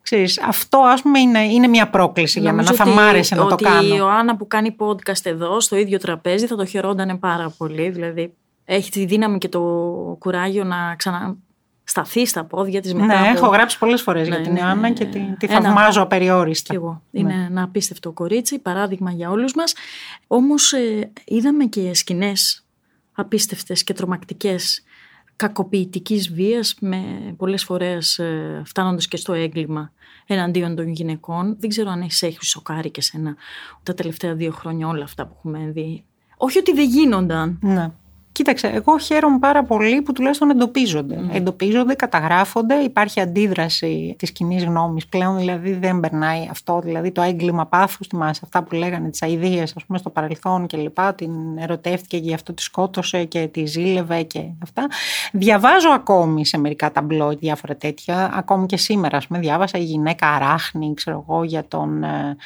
Ξέρεις, 0.07 0.40
αυτό 0.42 0.79
ας 0.79 1.03
πούμε 1.03 1.19
είναι, 1.19 1.45
είναι 1.45 1.66
μια 1.66 1.90
πρόκληση 1.90 2.40
για 2.40 2.53
μένα, 2.53 2.73
θα 2.73 2.87
μ' 2.88 2.99
άρεσε 2.99 3.35
να 3.35 3.47
το 3.47 3.55
κάνω. 3.55 3.95
η 3.95 3.97
Ιωάννα 3.97 4.37
που 4.37 4.47
κάνει 4.47 4.77
podcast 4.79 5.25
εδώ, 5.25 5.61
στο 5.61 5.77
ίδιο 5.77 5.99
τραπέζι, 5.99 6.47
θα 6.47 6.57
το 6.57 6.64
χαιρόντανε 6.64 7.16
πάρα 7.16 7.55
πολύ, 7.57 7.90
δηλαδή 7.90 8.35
έχει 8.64 8.90
τη 8.90 9.05
δύναμη 9.05 9.38
και 9.38 9.49
το 9.49 9.61
κουράγιο 10.19 10.64
να 10.64 10.95
ξανα 10.97 11.37
σταθεί 11.85 12.27
στα 12.27 12.45
πόδια 12.45 12.81
της 12.81 12.95
μετά. 12.95 13.21
Ναι, 13.21 13.29
έχω 13.29 13.47
γράψει 13.47 13.79
πολλές 13.79 14.03
φορές 14.03 14.29
για 14.29 14.38
ναι, 14.38 14.45
την 14.45 14.57
Ιωάννα 14.57 14.90
και 14.90 15.05
τη, 15.05 15.21
τη 15.38 15.47
θαυμάζω 15.47 16.03
απεριόριστα. 16.03 16.71
Και 16.71 16.77
εγώ. 16.77 17.03
Είναι 17.11 17.35
ναι. 17.35 17.47
ένα 17.51 17.62
απίστευτο 17.62 18.12
κορίτσι, 18.12 18.59
παράδειγμα 18.59 19.11
για 19.11 19.31
όλους 19.31 19.55
μας. 19.55 19.75
Όμως 20.27 20.73
ε, 20.73 21.12
είδαμε 21.25 21.64
και 21.64 21.95
σκηνές 21.95 22.64
απίστευτες 23.12 23.85
και 23.85 23.92
τρομακτικές 23.92 24.83
κακοποιητικής 25.37 26.33
βίας 26.33 26.77
με 26.81 27.05
πολλές 27.37 27.64
φορές 27.64 28.18
ε, 28.18 28.62
φτάνοντας 28.64 29.09
και 29.09 29.16
στο 29.16 29.33
έγκλημα 29.33 29.92
εναντίον 30.27 30.75
των 30.75 30.88
γυναικών. 30.88 31.57
Δεν 31.59 31.68
ξέρω 31.68 31.90
αν 31.90 32.01
έχει 32.01 32.27
έχει 32.27 32.44
σοκάρει 32.44 32.90
και 32.90 33.01
σένα 33.01 33.37
τα 33.83 33.94
τελευταία 33.94 34.35
δύο 34.35 34.51
χρόνια 34.51 34.88
όλα 34.88 35.05
αυτά 35.05 35.27
που 35.27 35.35
έχουμε 35.37 35.70
δει. 35.70 36.05
Όχι 36.37 36.59
ότι 36.59 36.72
δεν 36.72 36.88
γίνονταν. 36.88 37.59
Ναι. 37.62 37.90
Κοίταξε, 38.37 38.66
εγώ 38.66 38.99
χαίρομαι 38.99 39.38
πάρα 39.38 39.64
πολύ 39.64 40.03
που 40.03 40.12
τουλάχιστον 40.12 40.51
εντοπίζονται. 40.51 41.18
Mm. 41.18 41.35
Εντοπίζονται, 41.35 41.94
καταγράφονται, 41.94 42.75
υπάρχει 42.75 43.20
αντίδραση 43.20 44.14
της 44.18 44.33
κοινής 44.33 44.64
γνώμης 44.64 45.07
πλέον, 45.07 45.38
δηλαδή 45.38 45.72
δεν 45.72 46.01
περνάει 46.01 46.49
αυτό, 46.51 46.81
δηλαδή 46.85 47.11
το 47.11 47.22
έγκλημα 47.22 47.66
πάθους, 47.66 48.07
θυμάσαι 48.07 48.40
αυτά 48.44 48.62
που 48.62 48.75
λέγανε 48.75 49.09
τις 49.09 49.22
αειδίε, 49.22 49.62
ας 49.62 49.85
πούμε, 49.87 49.99
στο 49.99 50.11
παρελθόν 50.11 50.66
κλπ. 50.66 50.99
Την 51.14 51.31
ερωτεύτηκε 51.59 52.18
και 52.18 52.27
γι' 52.27 52.35
αυτό 52.35 52.53
τη 52.53 52.62
σκότωσε 52.62 53.25
και 53.25 53.49
τη 53.53 53.66
ζήλευε 53.66 54.22
και 54.22 54.40
αυτά. 54.62 54.87
Διαβάζω 55.33 55.88
ακόμη 55.88 56.46
σε 56.46 56.59
μερικά 56.59 56.92
ταμπλό 56.92 57.37
διάφορα 57.38 57.77
τέτοια. 57.77 58.31
Ακόμη 58.35 58.66
και 58.66 58.77
σήμερα, 58.77 59.16
ας 59.16 59.27
πούμε, 59.27 59.38
διάβασα 59.38 59.79
η 59.79 59.83
γυναίκα 59.83 60.27
αράχνη, 60.29 60.94
ξέρω 60.94 61.25
εγώ, 61.29 61.44
για 61.44 61.64
τον, 61.68 62.03
ε, 62.03 62.37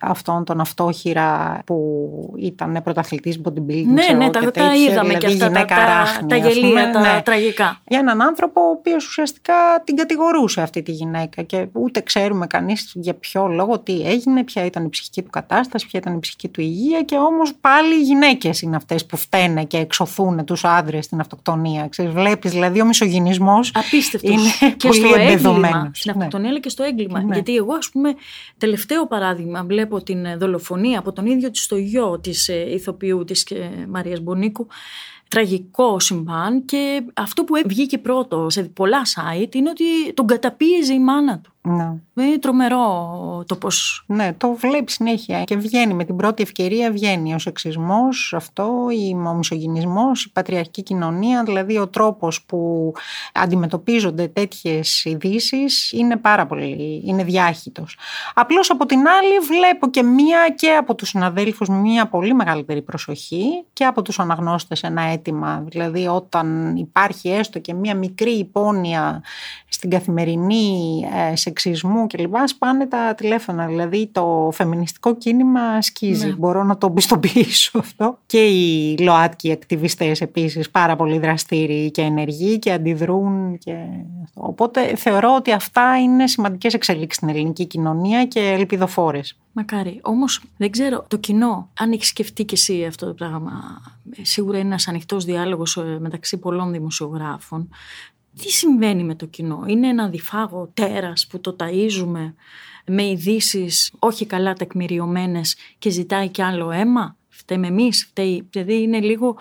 αυτόν 0.00 0.44
τον 0.44 0.60
αυτόχειρα 0.60 1.58
που 1.66 2.34
ήταν 2.38 2.80
πρωταθλητής 2.84 3.40
bodybuilding. 3.44 3.84
Ναι, 3.86 4.16
ναι, 4.16 4.30
τα, 4.30 4.50
τα 4.50 4.74
είδαμε 4.74 5.08
δηλαδή, 5.08 5.26
και 5.26 5.39
γυναίκα 5.46 5.74
τα, 5.74 5.84
ράχνη. 5.84 6.28
Τα 6.28 6.36
γελία, 6.36 6.90
τα 6.90 7.00
ναι. 7.00 7.22
τραγικά. 7.24 7.80
Για 7.86 7.98
έναν 7.98 8.22
άνθρωπο 8.22 8.60
ο 8.60 8.70
οποίος 8.70 9.06
ουσιαστικά 9.06 9.54
την 9.84 9.96
κατηγορούσε 9.96 10.60
αυτή 10.62 10.82
τη 10.82 10.92
γυναίκα 10.92 11.42
και 11.42 11.66
ούτε 11.72 12.00
ξέρουμε 12.00 12.46
κανείς 12.46 12.92
για 12.94 13.14
ποιο 13.14 13.46
λόγο, 13.46 13.78
τι 13.78 14.02
έγινε, 14.06 14.44
ποια 14.44 14.64
ήταν 14.64 14.84
η 14.84 14.88
ψυχική 14.88 15.22
του 15.22 15.30
κατάσταση, 15.30 15.86
ποια 15.86 16.00
ήταν 16.00 16.14
η 16.14 16.18
ψυχική 16.18 16.48
του 16.48 16.60
υγεία 16.60 17.02
και 17.02 17.16
όμως 17.16 17.54
πάλι 17.60 17.94
οι 17.94 18.02
γυναίκες 18.02 18.60
είναι 18.62 18.76
αυτές 18.76 19.06
που 19.06 19.16
φταίνε 19.16 19.64
και 19.64 19.76
εξωθούν 19.76 20.44
τους 20.44 20.64
άντρες 20.64 21.04
στην 21.04 21.20
αυτοκτονία. 21.20 21.88
Βλέπεις 21.98 22.50
δηλαδή 22.50 22.80
ο 22.80 22.84
μισογυνισμός. 22.84 23.72
Απίστευτος. 23.74 24.30
Είναι 24.30 24.74
και 24.76 24.88
πολύ 24.88 25.12
εμπεδομένο. 25.12 25.90
Στην 25.94 26.12
ναι. 26.12 26.16
αυτοκτονία 26.16 26.48
αλλά 26.50 26.60
και 26.60 26.68
στο 26.68 26.82
έγκλημα. 26.82 27.22
Ναι. 27.22 27.34
Γιατί 27.34 27.56
εγώ, 27.56 27.74
ας 27.74 27.90
πούμε, 27.90 28.14
τελευταίο 28.58 29.06
παράδειγμα, 29.06 29.64
βλέπω 29.64 30.02
την 30.02 30.38
δολοφονία 30.38 30.98
από 30.98 31.12
τον 31.12 31.26
ίδιο 31.26 31.50
της 31.50 31.66
το 31.66 31.76
γιο 31.76 32.20
της 32.20 32.48
ε, 32.48 32.72
ηθοποιού 32.72 33.24
της 33.24 33.42
ε, 33.42 33.86
Μαρίας 33.88 34.20
Μπονίκου 34.20 34.66
τραγικό 35.30 36.00
συμβάν 36.00 36.64
και 36.64 37.02
αυτό 37.14 37.44
που 37.44 37.54
βγήκε 37.66 37.98
πρώτος 37.98 38.52
σε 38.52 38.62
πολλά 38.62 39.02
site 39.04 39.54
είναι 39.54 39.70
ότι 39.70 40.12
τον 40.14 40.26
καταπίεζε 40.26 40.92
η 40.92 40.98
μάνα 40.98 41.38
του. 41.38 41.52
Ναι. 41.62 41.92
Είναι 42.14 42.38
τρομερό 42.38 43.44
το 43.46 43.56
πώς... 43.56 44.04
Ναι, 44.06 44.32
το 44.32 44.52
βλέπεις 44.52 44.94
συνέχεια 44.94 45.44
και 45.44 45.56
βγαίνει 45.56 45.94
με 45.94 46.04
την 46.04 46.16
πρώτη 46.16 46.42
ευκαιρία 46.42 46.90
βγαίνει 46.92 47.34
ο 47.34 47.38
σεξισμός, 47.38 48.32
αυτό, 48.36 48.86
ο 49.26 49.34
μισογυνισμός, 49.34 50.24
η 50.24 50.32
πατριαρχική 50.32 50.82
κοινωνία, 50.82 51.42
δηλαδή 51.44 51.78
ο 51.78 51.88
τρόπος 51.88 52.42
που 52.42 52.92
αντιμετωπίζονται 53.32 54.28
τέτοιες 54.28 55.04
ειδήσεις 55.04 55.92
είναι 55.92 56.16
πάρα 56.16 56.46
πολύ, 56.46 57.02
είναι 57.06 57.24
διάχυτος. 57.24 57.98
Απλώς 58.34 58.70
από 58.70 58.86
την 58.86 58.98
άλλη 58.98 59.38
βλέπω 59.38 59.90
και 59.90 60.02
μία 60.02 60.54
και 60.56 60.70
από 60.70 60.94
τους 60.94 61.08
συναδέλφους 61.08 61.68
μία 61.68 62.06
πολύ 62.06 62.34
μεγαλύτερη 62.34 62.82
προσοχή 62.82 63.64
και 63.72 63.84
από 63.84 64.02
τους 64.02 64.18
αναγνώστες 64.18 64.82
ένα 64.82 65.02
αίτημα, 65.02 65.64
δηλαδή 65.68 66.06
όταν 66.06 66.76
υπάρχει 66.76 67.28
έστω 67.28 67.58
και 67.58 67.74
μία 67.74 67.94
μικρή 67.94 68.32
υπόνοια 68.32 69.22
στην 69.68 69.90
καθημερινή 69.90 71.04
ε, 71.30 71.36
σεξισμού 71.50 72.06
κλπ. 72.06 72.34
σπάνε 72.44 72.86
τα 72.86 73.14
τηλέφωνα. 73.14 73.66
Δηλαδή 73.66 74.06
το 74.12 74.50
φεμινιστικό 74.52 75.16
κίνημα 75.16 75.82
σκίζει. 75.82 76.26
Ναι. 76.26 76.32
Μπορώ 76.32 76.64
να 76.64 76.78
το 76.78 76.90
πιστοποιήσω 76.90 77.78
αυτό. 77.78 78.18
Και 78.26 78.38
οι 78.38 78.96
ΛΟΑΤΚΙ 78.98 79.52
ακτιβιστές 79.52 80.20
επίσης 80.20 80.70
πάρα 80.70 80.96
πολύ 80.96 81.18
δραστήριοι 81.18 81.90
και 81.90 82.02
ενεργοί 82.02 82.58
και 82.58 82.72
αντιδρούν. 82.72 83.58
Και... 83.58 83.74
Οπότε 84.34 84.96
θεωρώ 84.96 85.34
ότι 85.34 85.52
αυτά 85.52 86.00
είναι 86.00 86.26
σημαντικές 86.26 86.74
εξελίξεις 86.74 87.16
στην 87.16 87.28
ελληνική 87.28 87.66
κοινωνία 87.66 88.24
και 88.26 88.40
ελπιδοφόρες. 88.40 89.36
Μακάρι. 89.52 89.98
Όμως 90.02 90.42
δεν 90.56 90.70
ξέρω 90.70 91.04
το 91.08 91.16
κοινό, 91.16 91.68
αν 91.78 91.92
έχεις 91.92 92.08
σκεφτεί 92.08 92.44
και 92.44 92.54
εσύ 92.54 92.84
αυτό 92.84 93.06
το 93.06 93.12
πράγμα. 93.12 93.52
Σίγουρα 94.22 94.58
είναι 94.58 94.66
ένας 94.66 94.88
ανοιχτός 94.88 95.24
διάλογος 95.24 95.76
ε, 95.76 95.98
μεταξύ 96.00 96.36
πολλών 96.36 96.72
δημοσιογράφων 96.72 97.68
τι 98.40 98.48
συμβαίνει 98.50 99.04
με 99.04 99.14
το 99.14 99.26
κοινό; 99.26 99.64
Είναι 99.66 99.88
ένα 99.88 100.08
διφάγο 100.08 100.70
τέρας 100.74 101.26
που 101.26 101.40
το 101.40 101.56
ταΐζουμε 101.58 102.34
με 102.86 103.06
ειδήσεις 103.06 103.92
όχι 103.98 104.26
καλά 104.26 104.52
τεκμηριωμένες 104.52 105.56
και 105.78 105.90
ζητάει 105.90 106.28
κι 106.28 106.42
άλλο 106.42 106.70
αίμα; 106.70 107.16
Φταίμε 107.28 107.66
εμείς, 107.66 108.04
φταίει, 108.04 108.48
δηλαδή 108.50 108.82
είναι 108.82 109.00
λίγο 109.00 109.36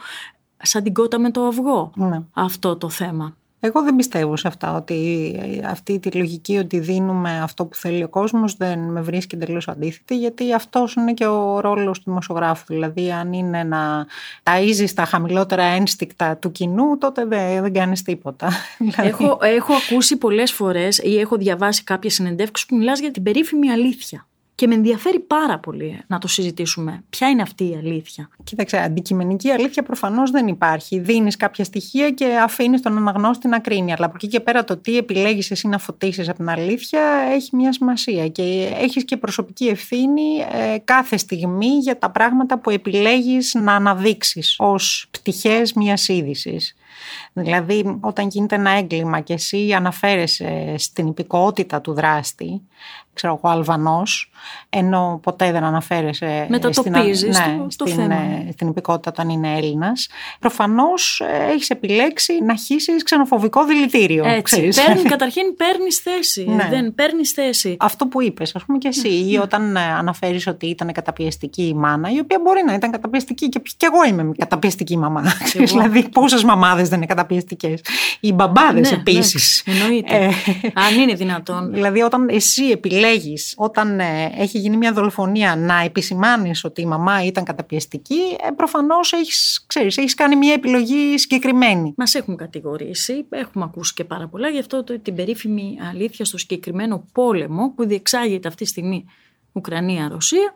σαν 0.62 0.84
την 0.84 0.94
κότα 0.94 1.20
με 1.20 1.32
το 1.32 1.46
αυγό 1.46 1.92
ναι. 1.96 2.22
αυτό 2.32 2.76
το 2.76 2.90
θέμα. 2.90 3.38
Εγώ 3.60 3.84
δεν 3.84 3.96
πιστεύω 3.96 4.38
σε 4.38 4.48
αυτά 4.48 4.76
ότι 4.76 5.40
αυτή 5.66 6.00
τη 6.00 6.12
λογική 6.18 6.58
ότι 6.58 6.80
δίνουμε 6.80 7.42
αυτό 7.42 7.66
που 7.66 7.76
θέλει 7.76 8.04
ο 8.04 8.08
κόσμος 8.08 8.56
δεν 8.56 8.80
με 8.80 9.02
βρίσκει 9.02 9.36
εντελώς 9.36 9.68
αντίθετη 9.68 10.18
γιατί 10.18 10.54
αυτός 10.54 10.94
είναι 10.94 11.14
και 11.14 11.26
ο 11.26 11.60
ρόλος 11.60 11.98
του 11.98 12.04
δημοσιογράφου. 12.06 12.66
Δηλαδή 12.68 13.12
αν 13.12 13.34
είναι 13.34 13.64
να 13.64 14.06
ταΐζεις 14.44 14.94
τα 14.96 15.06
χαμηλότερα 15.06 15.64
ένστικτα 15.64 16.38
του 16.38 16.52
κοινού 16.52 16.98
τότε 16.98 17.26
δεν, 17.26 17.62
δεν 17.62 17.74
κάνεις 17.74 18.02
τίποτα. 18.02 18.50
Δηλαδή- 18.78 19.08
έχω, 19.10 19.38
έχω 19.42 19.74
ακούσει 19.74 20.18
πολλές 20.18 20.52
φορές 20.52 20.98
ή 20.98 21.20
έχω 21.20 21.38
διαβάσει 21.38 21.84
κάποιες 21.84 22.14
συνεντεύξεις 22.14 22.68
που 22.68 22.76
μιλάς 22.76 23.00
για 23.00 23.12
την 23.12 23.24
περίφημη 23.24 23.72
αλήθεια. 23.72 24.28
Και 24.60 24.68
με 24.68 24.76
ενδιαφέρει 24.76 25.20
πάρα 25.20 25.60
πολύ 25.60 26.02
να 26.08 26.18
το 26.18 26.28
συζητήσουμε. 26.28 27.04
Ποια 27.10 27.30
είναι 27.30 27.42
αυτή 27.42 27.64
η 27.64 27.76
αλήθεια. 27.76 28.30
Κοίταξε, 28.44 28.78
αντικειμενική 28.78 29.50
αλήθεια 29.50 29.84
προφανώς 29.84 30.32
δεν 30.32 30.48
υπάρχει. 30.48 31.00
Δίνεις 31.00 31.38
κάποια 31.38 31.64
στοιχεία 31.64 32.12
και 32.12 32.38
αφήνεις 32.44 32.82
τον 32.82 32.98
αναγνώστη 32.98 33.48
να 33.48 33.60
κρίνει. 33.60 33.94
Αλλά 33.94 34.06
από 34.06 34.14
εκεί 34.16 34.28
και 34.28 34.40
πέρα 34.40 34.64
το 34.64 34.78
τι 34.78 34.98
επιλέγεις 34.98 35.52
εσύ 35.52 35.68
να 35.68 35.78
φωτίσεις 35.78 36.30
από 36.30 36.38
την 36.38 36.50
αλήθεια 36.50 37.02
έχει 37.34 37.56
μια 37.56 37.74
σημασία. 37.74 38.28
Και 38.28 38.74
έχεις 38.80 39.06
και 39.06 39.18
προσωπική 39.18 39.66
ευθύνη 39.66 40.38
ε, 40.52 40.78
κάθε 40.78 41.18
στιγμή 41.18 41.78
για 41.78 41.98
τα 41.98 42.10
πράγματα 42.12 42.60
που 42.60 42.70
επιλέγεις 42.70 43.54
να 43.54 43.74
αναδείξεις 43.74 44.56
ως 44.58 45.08
πτυχές 45.12 45.74
μιας 45.74 46.08
είδησης. 46.08 46.76
Δηλαδή, 47.34 47.98
όταν 48.00 48.28
γίνεται 48.28 48.56
ένα 48.56 48.72
έγκλημα 48.72 49.20
και 49.20 49.34
εσύ 49.34 49.74
αναφέρεσαι 49.74 50.76
στην 50.78 51.08
υπηκότητα 51.08 51.82
του 51.82 51.94
δράστη, 51.94 52.62
ξέρω 53.20 53.40
εγώ, 53.44 53.54
Αλβανός, 53.54 54.32
ενώ 54.70 55.20
ποτέ 55.24 55.52
δεν 55.52 55.64
αναφέρεσαι 55.64 56.48
στην, 56.72 56.92
ναι, 56.92 57.02
στο, 57.68 57.88
στην, 57.88 57.96
θέμα. 57.96 58.16
στην 58.52 58.68
υπηκότητα 58.68 59.10
όταν 59.10 59.30
είναι 59.30 59.56
Έλληνας, 59.56 60.08
προφανώς 60.40 61.20
ε, 61.20 61.52
έχεις 61.52 61.70
επιλέξει 61.70 62.44
να 62.44 62.56
χύσεις 62.56 63.04
ξενοφοβικό 63.04 63.66
δηλητήριο. 63.66 64.24
Έτσι, 64.28 64.68
παίρνει, 64.86 65.02
καταρχήν 65.16 65.56
παίρνεις 65.56 65.98
θέση, 65.98 66.46
ναι. 66.50 66.68
δεν 66.70 66.96
παίρνεις 66.96 67.32
θέση. 67.32 67.78
Αυτό 67.80 68.06
που 68.08 68.22
είπες, 68.22 68.56
ας 68.56 68.66
πούμε 68.66 68.78
και 68.78 68.88
εσύ, 68.88 69.10
ή 69.10 69.32
ναι. 69.32 69.40
όταν 69.40 69.76
ε, 69.76 69.80
αναφέρεις 69.80 70.48
ότι 70.48 70.66
ήταν 70.68 70.92
καταπιεστική 70.92 71.64
η 71.64 71.74
μάνα, 71.74 72.12
η 72.12 72.20
οποία 72.20 72.40
μπορεί 72.44 72.64
να 72.66 72.74
ήταν 72.74 72.92
καταπιεστική 72.92 73.50
και, 73.50 73.62
και 73.78 73.86
εγώ 73.94 74.04
είμαι 74.04 74.32
καταπιεστική 74.38 74.98
μαμά. 74.98 75.24
δηλαδή, 75.54 76.10
πόσες 76.10 76.44
μαμάδες 76.44 76.90
δεν 76.90 76.98
είναι 76.98 77.08
καταπιεστικές. 77.08 77.82
Οι 78.20 78.34
μπαμπάδες 78.34 78.92
ναι, 78.92 78.98
επίσης. 78.98 79.64
Ναι, 79.66 79.74
εννοείται. 79.74 80.16
Ε, 80.16 80.28
Αν 80.74 81.00
είναι 81.00 81.14
δυνατόν. 81.14 81.70
Δηλαδή, 81.80 82.02
όταν 82.02 82.30
εσύ 82.30 82.66
επιλέγεις 82.66 83.09
όταν 83.56 84.00
ε, 84.00 84.32
έχει 84.38 84.58
γίνει 84.58 84.78
μια 84.78 84.94
δολοφονία 84.94 85.56
να 85.56 85.80
επισημάνεις 85.80 86.64
ότι 86.64 86.82
η 86.82 86.86
μαμά 86.86 87.26
ήταν 87.26 87.44
καταπιεστική, 87.44 88.38
ε, 88.48 88.52
προφανώς 88.56 89.14
έχεις 89.14 89.66
έχεις 89.76 90.16
κάνει 90.16 90.36
μια 90.36 90.54
επιλογή 90.54 91.18
συγκεκριμένη. 91.18 91.94
Μας 91.98 92.16
έχουν 92.16 92.36
κατηγορήσει, 92.36 93.26
έχουμε 93.30 93.66
ακούσει 93.68 93.94
και 93.94 94.04
πάρα 94.04 94.28
πολλά 94.28 94.50
γι' 94.50 94.60
αυτό 94.60 94.84
την 94.84 95.16
περίφημη 95.16 95.78
αλήθεια 95.90 96.26
στο 96.26 96.38
συγκεκριμένο 96.38 97.08
πόλεμο 97.12 97.74
που 97.76 97.88
διεξάγεται 97.88 98.48
αυτή 98.48 98.64
τη 98.64 98.70
στιγμή 98.70 99.06
Ουκρανία-Ρωσία 99.52 100.54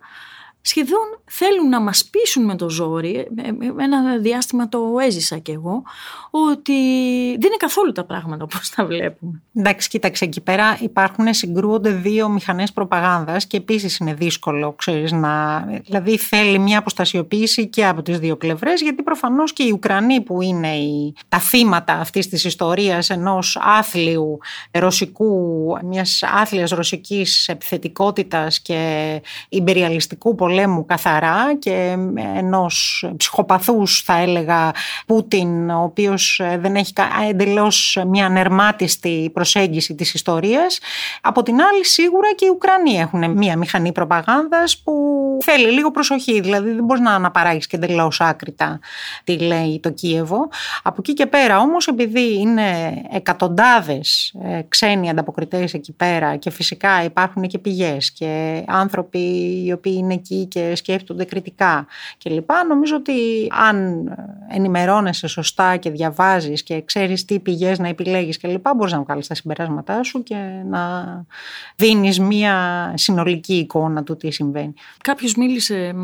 σχεδόν 0.65 1.19
θέλουν 1.25 1.69
να 1.69 1.81
μας 1.81 2.05
πείσουν 2.05 2.45
με 2.45 2.55
το 2.55 2.69
ζόρι, 2.69 3.27
ε, 3.35 3.49
ένα 3.83 4.17
διάστημα 4.17 4.69
το 4.69 4.79
έζησα 5.01 5.37
κι 5.37 5.51
εγώ, 5.51 5.83
ότι 6.29 6.73
δεν 7.27 7.47
είναι 7.47 7.57
καθόλου 7.57 7.91
τα 7.91 8.03
πράγματα 8.03 8.43
όπως 8.43 8.69
τα 8.69 8.85
βλέπουμε. 8.85 9.41
Εντάξει, 9.55 9.89
κοίταξε, 9.89 10.25
εκεί 10.25 10.41
πέρα 10.41 10.77
υπάρχουν, 10.81 11.33
συγκρούονται 11.33 11.89
δύο 11.89 12.29
μηχανές 12.29 12.71
προπαγάνδας 12.71 13.47
και 13.47 13.57
επίσης 13.57 13.97
είναι 13.97 14.13
δύσκολο, 14.13 14.73
ξέρεις, 14.73 15.11
να... 15.11 15.59
Δηλαδή 15.85 16.17
θέλει 16.17 16.59
μια 16.59 16.77
αποστασιοποίηση 16.77 17.67
και 17.67 17.85
από 17.85 18.01
τις 18.01 18.19
δύο 18.19 18.37
πλευρές, 18.37 18.81
γιατί 18.81 19.03
προφανώς 19.03 19.53
και 19.53 19.63
οι 19.63 19.71
Ουκρανοί 19.71 20.21
που 20.21 20.41
είναι 20.41 20.75
οι... 20.75 21.15
τα 21.29 21.39
θύματα 21.39 21.93
αυτής 21.93 22.27
της 22.27 22.43
ιστορίας 22.43 23.09
ενός 23.09 23.57
άθλιου 23.61 24.37
ρωσικού, 24.71 25.77
μιας 25.83 26.23
άθλιας 26.23 26.71
ρωσικής 26.71 27.47
επιθετικότητας 27.47 28.61
και 28.61 29.21
υπεριαλιστικού 29.49 30.35
πολέμου 30.35 30.51
πολέμου 30.53 30.85
καθαρά 30.85 31.55
και 31.59 31.97
ενός 32.35 33.07
ψυχοπαθούς 33.17 34.01
θα 34.05 34.17
έλεγα 34.17 34.71
Πούτιν 35.05 35.69
ο 35.69 35.83
οποίος 35.83 36.39
ε, 36.43 36.57
δεν 36.57 36.75
έχει 36.75 36.93
εντελώς 37.29 38.03
μια 38.07 38.25
ανερμάτιστη 38.25 39.29
προσέγγιση 39.33 39.95
της 39.95 40.13
ιστορίας. 40.13 40.79
Από 41.21 41.43
την 41.43 41.61
άλλη 41.61 41.85
σίγουρα 41.85 42.33
και 42.35 42.45
οι 42.45 42.49
Ουκρανοί 42.49 42.99
έχουν 42.99 43.31
μια 43.31 43.57
μηχανή 43.57 43.91
προπαγάνδας 43.91 44.77
που 44.77 44.93
θέλει 45.41 45.71
λίγο 45.71 45.91
προσοχή, 45.91 46.41
δηλαδή 46.41 46.71
δεν 46.71 46.83
μπορείς 46.83 47.03
να 47.03 47.11
αναπαράγεις 47.11 47.67
και 47.67 47.75
εντελώς 47.75 48.21
άκρητα 48.21 48.79
τι 49.23 49.37
λέει 49.37 49.79
το 49.79 49.89
Κίεβο. 49.89 50.49
Από 50.83 50.95
εκεί 50.99 51.13
και 51.13 51.25
πέρα 51.25 51.59
όμως 51.59 51.87
επειδή 51.87 52.39
είναι 52.39 52.93
εκατοντάδες 53.11 54.33
ε, 54.43 54.61
ξένοι 54.67 55.09
ανταποκριτές 55.09 55.73
εκεί 55.73 55.93
πέρα 55.93 56.35
και 56.35 56.49
φυσικά 56.49 57.03
υπάρχουν 57.03 57.47
και 57.47 57.57
πηγές 57.57 58.11
και 58.11 58.63
άνθρωποι 58.67 59.19
οι 59.65 59.71
οποίοι 59.71 59.95
είναι 59.97 60.13
εκεί 60.13 60.42
και 60.45 60.75
σκέφτονται 60.75 61.23
κριτικά 61.23 61.87
κλπ. 62.23 62.49
Νομίζω 62.67 62.95
ότι 62.95 63.13
αν 63.49 64.07
ενημερώνεσαι 64.49 65.27
σωστά 65.27 65.77
και 65.77 65.89
διαβάζεις 65.89 66.63
και 66.63 66.81
ξέρεις 66.81 67.25
τι 67.25 67.39
πηγές 67.39 67.79
να 67.79 67.87
επιλέγεις 67.87 68.37
κλπ. 68.37 68.67
μπορείς 68.75 68.93
να 68.93 69.01
βγάλεις 69.01 69.27
τα 69.27 69.35
συμπεράσματά 69.35 70.03
σου 70.03 70.23
και 70.23 70.35
να 70.69 71.25
δίνεις 71.75 72.19
μία 72.19 72.93
συνολική 72.97 73.53
εικόνα 73.53 74.03
του 74.03 74.17
τι 74.17 74.31
συμβαίνει. 74.31 74.73
Κάποιος 75.01 75.35
μίλησε 75.35 75.95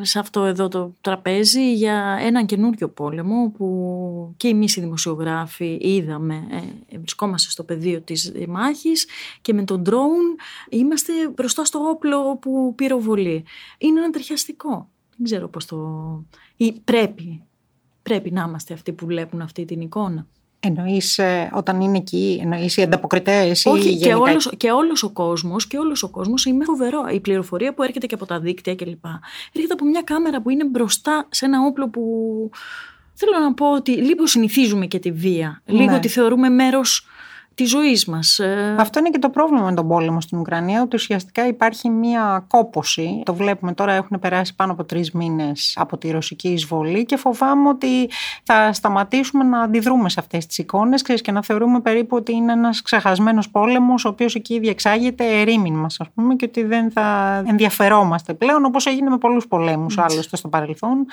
σε 0.00 0.18
αυτό 0.18 0.44
εδώ 0.44 0.68
το 0.68 0.94
τραπέζι 1.00 1.72
για 1.72 2.18
έναν 2.20 2.46
καινούριο 2.46 2.88
πόλεμο 2.88 3.52
που 3.56 4.34
και 4.36 4.48
εμείς 4.48 4.76
οι 4.76 4.80
δημοσιογράφοι 4.80 5.78
είδαμε, 5.80 6.46
ε, 6.90 6.98
βρισκόμαστε 6.98 7.50
στο 7.50 7.62
πεδίο 7.62 8.00
της 8.00 8.32
μάχης 8.48 9.06
και 9.40 9.52
με 9.52 9.62
τον 9.62 9.82
drone 9.86 10.42
είμαστε 10.68 11.12
μπροστά 11.34 11.64
στο 11.64 11.78
όπλο 11.78 12.36
που 12.36 12.74
πυροβολεί 12.74 13.44
είναι 13.88 14.00
ένα 14.00 14.10
τριχιαστικό. 14.10 14.88
Δεν 15.16 15.24
ξέρω 15.24 15.48
πώς 15.48 15.64
το... 15.64 15.78
Ή 16.56 16.72
πρέπει, 16.72 17.42
πρέπει 18.02 18.30
να 18.30 18.44
είμαστε 18.48 18.74
αυτοί 18.74 18.92
που 18.92 19.06
βλέπουν 19.06 19.40
αυτή 19.40 19.64
την 19.64 19.80
εικόνα. 19.80 20.26
Εννοείς 20.60 21.18
ε, 21.18 21.50
όταν 21.54 21.80
είναι 21.80 21.96
εκεί, 21.96 22.38
εννοείς 22.42 22.76
οι 22.76 22.82
ανταποκριτές 22.82 23.66
Όχι, 23.66 23.98
και, 23.98 24.14
όλος, 24.14 24.52
και 24.56 24.70
όλος 24.70 25.02
ο 25.02 25.10
κόσμος, 25.10 25.66
και 25.66 25.78
όλος 25.78 26.02
ο 26.02 26.08
κόσμος 26.10 26.44
είναι 26.44 26.64
φοβερό. 26.64 27.06
Η 27.12 27.20
πληροφορία 27.20 27.74
που 27.74 27.82
έρχεται 27.82 28.06
και 28.06 28.14
από 28.14 28.26
τα 28.26 28.40
δίκτυα 28.40 28.74
κλπ. 28.74 29.04
Έρχεται 29.52 29.72
από 29.72 29.84
μια 29.84 30.02
κάμερα 30.02 30.42
που 30.42 30.50
είναι 30.50 30.64
μπροστά 30.64 31.26
σε 31.30 31.44
ένα 31.44 31.66
όπλο 31.66 31.88
που... 31.88 32.02
Θέλω 33.14 33.38
να 33.38 33.54
πω 33.54 33.72
ότι 33.72 33.90
λίγο 33.90 34.26
συνηθίζουμε 34.26 34.86
και 34.86 34.98
τη 34.98 35.12
βία. 35.12 35.62
Λίγο 35.66 35.92
ναι. 35.92 36.00
τη 36.00 36.08
θεωρούμε 36.08 36.48
μέρος 36.48 37.06
τη 37.58 37.64
ζωής 37.64 38.06
μας. 38.06 38.38
Ε. 38.38 38.76
Αυτό 38.78 38.98
είναι 38.98 39.10
και 39.10 39.18
το 39.18 39.30
πρόβλημα 39.30 39.64
με 39.64 39.74
τον 39.74 39.88
πόλεμο 39.88 40.20
στην 40.20 40.38
Ουκρανία, 40.38 40.82
ότι 40.82 40.96
ουσιαστικά 40.96 41.46
υπάρχει 41.46 41.88
μία 41.88 42.44
κόποση. 42.48 43.22
Το 43.24 43.34
βλέπουμε 43.34 43.72
τώρα, 43.72 43.92
έχουν 43.92 44.18
περάσει 44.18 44.54
πάνω 44.54 44.72
από 44.72 44.84
τρεις 44.84 45.12
μήνες 45.12 45.74
από 45.80 45.98
τη 45.98 46.10
ρωσική 46.10 46.48
εισβολή 46.48 47.04
και 47.04 47.16
φοβάμαι 47.16 47.68
ότι 47.68 48.10
θα 48.42 48.72
σταματήσουμε 48.72 49.44
να 49.44 49.60
αντιδρούμε 49.60 50.08
σε 50.08 50.20
αυτές 50.20 50.46
τις 50.46 50.58
εικόνες 50.58 51.02
και 51.02 51.32
να 51.32 51.42
θεωρούμε 51.42 51.80
περίπου 51.80 52.16
ότι 52.16 52.32
είναι 52.32 52.52
ένας 52.52 52.82
ξεχασμένος 52.82 53.50
πόλεμος, 53.50 54.04
ο 54.04 54.08
οποίος 54.08 54.34
εκεί 54.34 54.58
διεξάγεται 54.58 55.40
ερήμην 55.40 55.74
μας, 55.74 55.96
ας 56.00 56.08
πούμε, 56.14 56.34
και 56.34 56.44
ότι 56.44 56.64
δεν 56.64 56.90
θα 56.90 57.36
ενδιαφερόμαστε 57.46 58.34
πλέον, 58.34 58.64
όπως 58.64 58.86
έγινε 58.86 59.10
με 59.10 59.18
πολλούς 59.18 59.48
πολέμους 59.48 59.98
άλλωστε 59.98 60.36
στο 60.36 60.48
παρελθόν. 60.48 61.06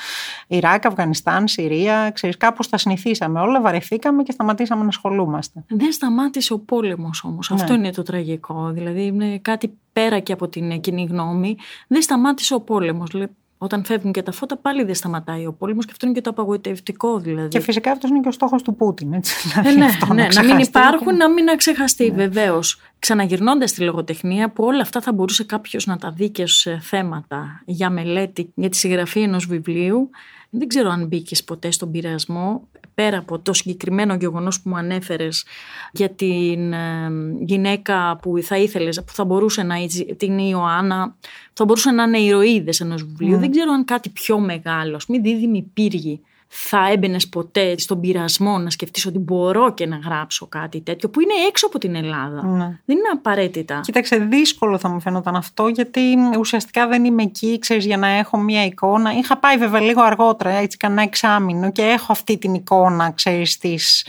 Ιράκ, 0.48 0.86
Αφγανιστάν, 0.86 1.48
Συρία, 1.48 2.12
ξέρεις, 2.14 2.38
κάπως 2.38 2.70
τα 2.70 2.78
συνηθίσαμε 2.78 3.40
όλα, 3.40 3.62
βαρεθήκαμε 3.62 4.24
και 4.24 4.32
σταματήσαμε 4.32 4.82
να 4.82 4.88
ασχολούμαστε. 4.88 5.64
Δεν 5.68 5.92
σταμάτησε 5.92 6.34
σταμάτησε 6.42 6.54
ο 6.54 6.60
πόλεμος 6.60 7.24
όμως. 7.24 7.50
Ναι. 7.50 7.56
Αυτό 7.56 7.74
είναι 7.74 7.92
το 7.92 8.04
τραγικό. 8.04 8.70
Δηλαδή 8.74 9.06
είναι 9.06 9.38
κάτι 9.38 9.78
πέρα 9.94 10.20
και 10.20 10.34
από 10.34 10.48
την 10.48 10.82
κοινή 10.82 11.08
γνώμη. 11.10 11.58
Δεν 11.88 12.02
σταμάτησε 12.02 12.54
ο 12.54 12.62
πόλεμος. 12.62 13.12
Όταν 13.58 13.86
φεύγουν 13.86 14.12
και 14.12 14.22
τα 14.22 14.32
φώτα, 14.32 14.58
πάλι 14.58 14.84
δεν 14.84 14.96
σταματάει 14.96 15.46
ο 15.46 15.54
πόλεμος 15.54 15.86
και 15.86 15.92
αυτό 15.92 16.06
είναι 16.06 16.16
και 16.16 16.22
το 16.22 16.30
απογοητευτικό 16.30 17.20
δηλαδή. 17.20 17.48
Και 17.48 17.60
φυσικά 17.60 17.92
αυτός 17.92 18.10
είναι 18.10 18.20
και 18.20 18.28
ο 18.28 18.32
στόχος 18.32 18.62
του 18.62 18.76
Πούτιν. 18.76 19.14
Έτσι, 19.14 19.36
ε, 19.64 19.72
ναι, 19.72 19.86
ναι, 20.14 20.28
να, 20.34 20.44
μην 20.44 20.58
υπάρχουν, 20.58 21.16
να 21.16 21.30
μην 21.30 21.46
ξεχαστεί, 21.58 22.10
ναι. 22.10 22.16
βεβαίως. 22.16 22.82
Ξαναγυρνώντας 23.00 23.72
τη 23.72 23.84
λογοτεχνία, 23.84 24.50
που 24.50 24.64
όλα 24.64 24.82
αυτά 24.82 25.02
θα 25.02 25.14
μπορούσε 25.14 25.44
κάποιος 25.44 25.86
να 25.86 25.98
τα 25.98 26.12
δει 26.12 26.30
και 26.30 26.44
ως 26.44 26.68
θέματα 26.80 27.62
για 27.66 27.90
μελέτη, 27.90 28.52
για 28.56 28.70
τη 28.70 28.78
συγγραφή 28.78 29.22
ενός 29.22 29.46
βιβλίου. 29.46 30.10
Δεν 30.50 30.68
ξέρω 30.68 30.90
αν 30.90 31.08
μπήκες 31.08 31.44
ποτέ 31.44 31.72
στον 31.72 31.92
πειρασμό 31.92 32.68
πέρα 32.96 33.18
από 33.18 33.40
το 33.40 33.54
συγκεκριμένο 33.54 34.16
γεγονός 34.16 34.62
που 34.62 34.70
μου 34.70 34.78
ανέφερες 34.78 35.46
για 35.92 36.10
την 36.10 36.74
ε, 36.74 37.12
γυναίκα 37.40 38.18
που 38.22 38.38
θα 38.42 38.58
ήθελες, 38.58 39.04
που 39.04 39.14
θα 39.14 39.26
μπορούσε 39.26 39.64
να 39.64 39.76
την 40.18 40.38
Ιωάννα, 40.38 41.16
θα 41.54 41.66
μπορούσε 41.66 41.92
να 41.92 42.04
είναι 42.04 42.20
ηρωίδες 42.20 42.80
ενός 42.80 43.04
βιβλίου. 43.04 43.36
Mm. 43.36 43.40
Δεν 43.40 43.52
ξέρω 43.52 43.72
αν 43.72 43.86
κάτι 43.86 44.10
πιο 44.10 44.40
μεγάλο, 44.40 45.00
μη 45.08 45.20
δίδυμη 45.20 45.72
πύργη 45.74 46.22
θα 46.48 46.90
έμπαινες 46.92 47.28
ποτέ 47.30 47.78
στον 47.78 48.00
πειρασμό 48.00 48.58
να 48.58 48.70
σκεφτείς 48.70 49.06
ότι 49.06 49.20
μπορώ 49.20 49.74
και 49.74 49.86
να 49.86 49.96
γράψω 49.96 50.48
κάτι 50.48 50.82
τέτοιο 50.82 51.10
που 51.10 51.20
είναι 51.22 51.34
έξω 51.48 51.66
από 51.66 51.80
την 51.80 51.96
Ελλάδα; 51.96 52.46
Ναι. 52.46 52.66
Δεν 52.86 52.98
είναι 52.98 53.10
απαραίτητα. 53.14 53.80
Κοίταξε, 53.84 54.18
δύσκολο 54.18 54.78
θα 54.78 54.90
μου 54.90 55.02
φαίνονταν 55.02 55.36
αυτό, 55.36 55.68
γιατί 55.68 56.02
ουσιαστικά 56.40 56.88
δεν 56.88 57.06
είμαι 57.06 57.24
εκεί, 57.24 57.60
ξέρεις, 57.60 57.86
για 57.86 57.98
να 57.98 58.08
έχω 58.08 58.38
μία 58.38 58.66
εικόνα. 58.66 59.12
Είχα 59.12 59.38
πάει 59.38 59.58
βέβαια 59.58 59.82
λίγο 59.82 60.02
αργότερα, 60.02 60.50
έτσι, 60.50 60.78
κανένα 60.78 61.02
εξάμεινο 61.02 61.72
και 61.72 61.82
έχω 61.82 62.12
αυτή 62.12 62.38
την 62.38 62.54
εικόνα, 62.54 63.12
ξέρεις, 63.12 63.58
της 63.58 64.06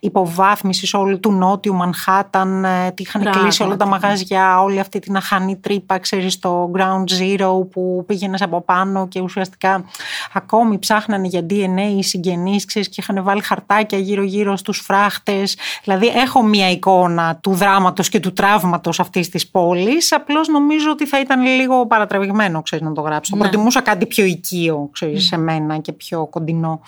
υποβάθμισης 0.00 0.94
όλου 0.94 1.20
του 1.20 1.32
νότιου 1.32 1.74
Μανχάταν. 1.74 2.64
Ε, 2.64 2.90
τι 2.94 3.02
είχαν 3.02 3.20
Πράγματι. 3.20 3.44
κλείσει 3.44 3.62
όλα 3.62 3.76
τα 3.76 3.86
μαγαζιά, 3.86 4.62
όλη 4.62 4.80
αυτή 4.80 4.98
την 4.98 5.16
αχανή 5.16 5.56
τρύπα, 5.56 5.98
ξέρεις, 5.98 6.32
στο 6.32 6.70
ground 6.74 7.04
zero 7.20 7.70
που 7.70 8.04
πήγαινες 8.06 8.42
από 8.42 8.60
πάνω 8.60 9.08
και 9.08 9.20
ουσιαστικά 9.20 9.84
ακόμη 10.32 10.78
ψάχνανε 10.78 11.26
για 11.26 11.46
DNA 11.50 11.75
νέοι 11.76 12.02
συγγενείς 12.02 12.64
ξέρεις, 12.64 12.88
και 12.88 12.94
είχαν 12.98 13.24
βάλει 13.24 13.42
χαρτάκια 13.42 13.98
γύρω-γύρω 13.98 14.56
στους 14.56 14.78
φράχτες. 14.78 15.56
Δηλαδή 15.82 16.06
έχω 16.06 16.42
μια 16.42 16.70
εικόνα 16.70 17.36
του 17.42 17.54
δράματος 17.54 18.08
και 18.08 18.20
του 18.20 18.32
τραύματος 18.32 19.00
αυτής 19.00 19.28
της 19.28 19.48
πόλης. 19.48 20.12
Απλώς 20.12 20.48
νομίζω 20.48 20.90
ότι 20.90 21.06
θα 21.06 21.20
ήταν 21.20 21.42
λίγο 21.42 21.86
παρατραβηγμένο 21.86 22.62
ξέρεις, 22.62 22.86
να 22.86 22.92
το 22.92 23.00
γράψω. 23.00 23.36
Ναι. 23.36 23.42
Προτιμούσα 23.42 23.80
κάτι 23.80 24.06
πιο 24.06 24.24
οικείο 24.24 24.88
ξέρεις, 24.92 25.26
σε 25.26 25.36
μένα 25.36 25.78
και 25.78 25.92
πιο 25.92 26.26
κοντινό. 26.26 26.80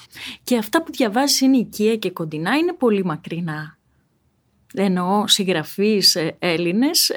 Και 0.44 0.56
αυτά 0.56 0.82
που 0.82 0.92
διαβάζεις 0.92 1.40
είναι 1.40 1.56
οικεία 1.56 1.96
και 1.96 2.10
κοντινά 2.10 2.56
είναι 2.56 2.72
πολύ 2.72 3.04
μακρινά. 3.04 3.76
Εννοώ 4.74 5.26
συγγραφείς 5.26 6.14
ε, 6.14 6.36
Έλληνες 6.38 7.12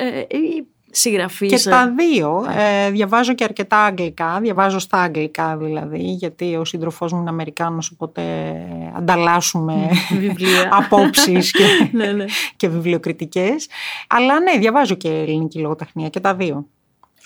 ε, 0.92 0.94
ή 0.94 0.98
συγγραφείς. 0.98 1.64
Και 1.64 1.70
τα 1.70 1.94
δύο. 1.98 2.46
Ε, 2.58 2.90
διαβάζω 2.90 3.34
και 3.34 3.44
αρκετά 3.44 3.78
αγγλικά. 3.78 4.40
Διαβάζω 4.42 4.80
στα 4.80 4.98
αγγλικά 4.98 5.58
δηλαδή, 5.58 6.02
γιατί 6.02 6.56
ο 6.56 6.66
σύντροφός 6.66 7.12
μου 7.12 7.20
είναι 7.20 7.30
Αμερικάνος, 7.30 7.92
οπότε 7.92 8.22
ανταλλάσσουμε 8.98 9.90
απόψεις 10.80 11.52
και, 11.52 11.64
ναι, 11.98 12.12
ναι. 12.12 12.26
και 12.56 12.68
βιβλιοκριτικές. 12.68 13.68
Αλλά 14.08 14.40
ναι, 14.40 14.58
διαβάζω 14.60 14.96
και 14.96 15.10
ελληνική 15.10 15.60
λογοτεχνία 15.60 16.10
και 16.10 16.20
τα 16.20 16.36
δύο. 16.36 16.68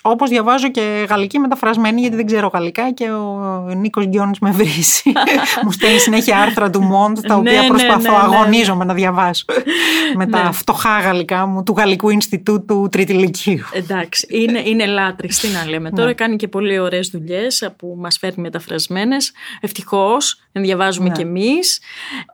Όπως 0.08 0.30
διαβάζω 0.30 0.70
και 0.70 1.06
γαλλική 1.08 1.38
μεταφρασμένη, 1.38 2.00
γιατί 2.00 2.16
δεν 2.16 2.26
ξέρω 2.26 2.50
γαλλικά 2.52 2.90
και 2.90 3.10
ο 3.10 3.72
Νίκος 3.76 4.06
Γκιόνη 4.06 4.36
με 4.40 4.50
βρίσει. 4.50 5.12
Μου 5.64 5.70
στέλνει 5.70 5.98
συνέχεια 5.98 6.38
άρθρα 6.38 6.70
του 6.70 6.82
Μοντ, 6.82 7.18
τα 7.26 7.36
οποία 7.36 7.60
ναι, 7.60 7.66
προσπαθώ, 7.66 8.00
ναι, 8.00 8.08
ναι, 8.08 8.16
αγωνίζομαι 8.16 8.84
να 8.84 8.94
διαβάσω. 8.94 9.44
με 10.16 10.26
τα 10.26 10.52
φτωχά 10.52 11.00
γαλλικά 11.00 11.46
μου 11.46 11.62
του 11.62 11.74
Γαλλικού 11.76 12.10
Ινστιτούτου 12.10 12.88
Τρίτη 12.90 13.12
Λυκείου. 13.12 13.64
Εντάξει, 13.72 14.26
είναι, 14.30 14.62
είναι 14.64 14.86
λάτρης, 14.86 15.38
τι 15.38 15.48
να 15.48 15.70
λέμε. 15.70 15.90
Τώρα 15.96 16.12
κάνει 16.12 16.36
και 16.36 16.48
πολύ 16.48 16.78
ωραίες 16.78 17.08
δουλειές 17.08 17.70
που 17.76 17.96
μας 17.98 18.18
φέρνει 18.18 18.42
μεταφρασμένες. 18.42 19.32
Ευτυχώς, 19.60 20.40
διαβάζουμε 20.52 21.10
κι 21.10 21.20
εμείς. 21.20 21.80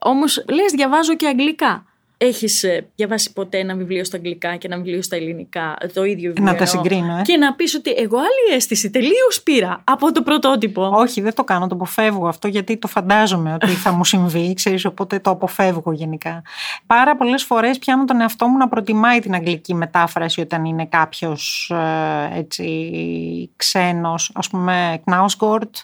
Όμως 0.00 0.44
λες, 0.48 0.72
διαβάζω 0.72 1.16
και 1.16 1.26
αγγλικά. 1.26 1.84
Έχεις 2.24 2.62
ε, 2.62 2.86
διαβάσει 2.96 3.32
ποτέ 3.32 3.58
ένα 3.58 3.74
βιβλίο 3.74 4.04
στα 4.04 4.16
αγγλικά 4.16 4.56
και 4.56 4.66
ένα 4.66 4.76
βιβλίο 4.76 5.02
στα 5.02 5.16
ελληνικά, 5.16 5.76
το 5.92 6.04
ίδιο 6.04 6.32
βιβλίο. 6.32 6.52
Να 6.52 6.58
τα 6.58 6.66
συγκρίνω, 6.66 7.18
ε. 7.18 7.22
Και 7.22 7.36
να 7.36 7.54
πεις 7.54 7.74
ότι 7.74 7.90
εγώ 7.90 8.16
άλλη 8.16 8.56
αίσθηση 8.56 8.90
τελείως 8.90 9.42
πήρα 9.44 9.80
από 9.84 10.12
το 10.12 10.22
πρωτότυπο. 10.22 10.90
Όχι, 10.94 11.20
δεν 11.20 11.34
το 11.34 11.44
κάνω, 11.44 11.66
το 11.66 11.74
αποφεύγω 11.74 12.28
αυτό 12.28 12.48
γιατί 12.48 12.76
το 12.76 12.86
φαντάζομαι 12.88 13.54
ότι 13.54 13.66
θα 13.66 13.92
μου 13.92 14.04
συμβεί, 14.04 14.54
ξέρεις, 14.54 14.84
οπότε 14.84 15.18
το 15.18 15.30
αποφεύγω 15.30 15.92
γενικά. 15.92 16.42
Πάρα 16.86 17.16
πολλές 17.16 17.44
φορές 17.44 17.78
πιάνω 17.78 18.04
τον 18.04 18.20
εαυτό 18.20 18.46
μου 18.46 18.56
να 18.56 18.68
προτιμάει 18.68 19.20
την 19.20 19.34
αγγλική 19.34 19.74
μετάφραση 19.74 20.40
όταν 20.40 20.64
είναι 20.64 20.86
κάποιος 20.86 21.72
ε, 21.74 22.38
έτσι 22.38 23.50
ξένος. 23.56 24.32
Α 24.34 24.48
πούμε, 24.48 25.00
Κνάουσκορτ, 25.04 25.76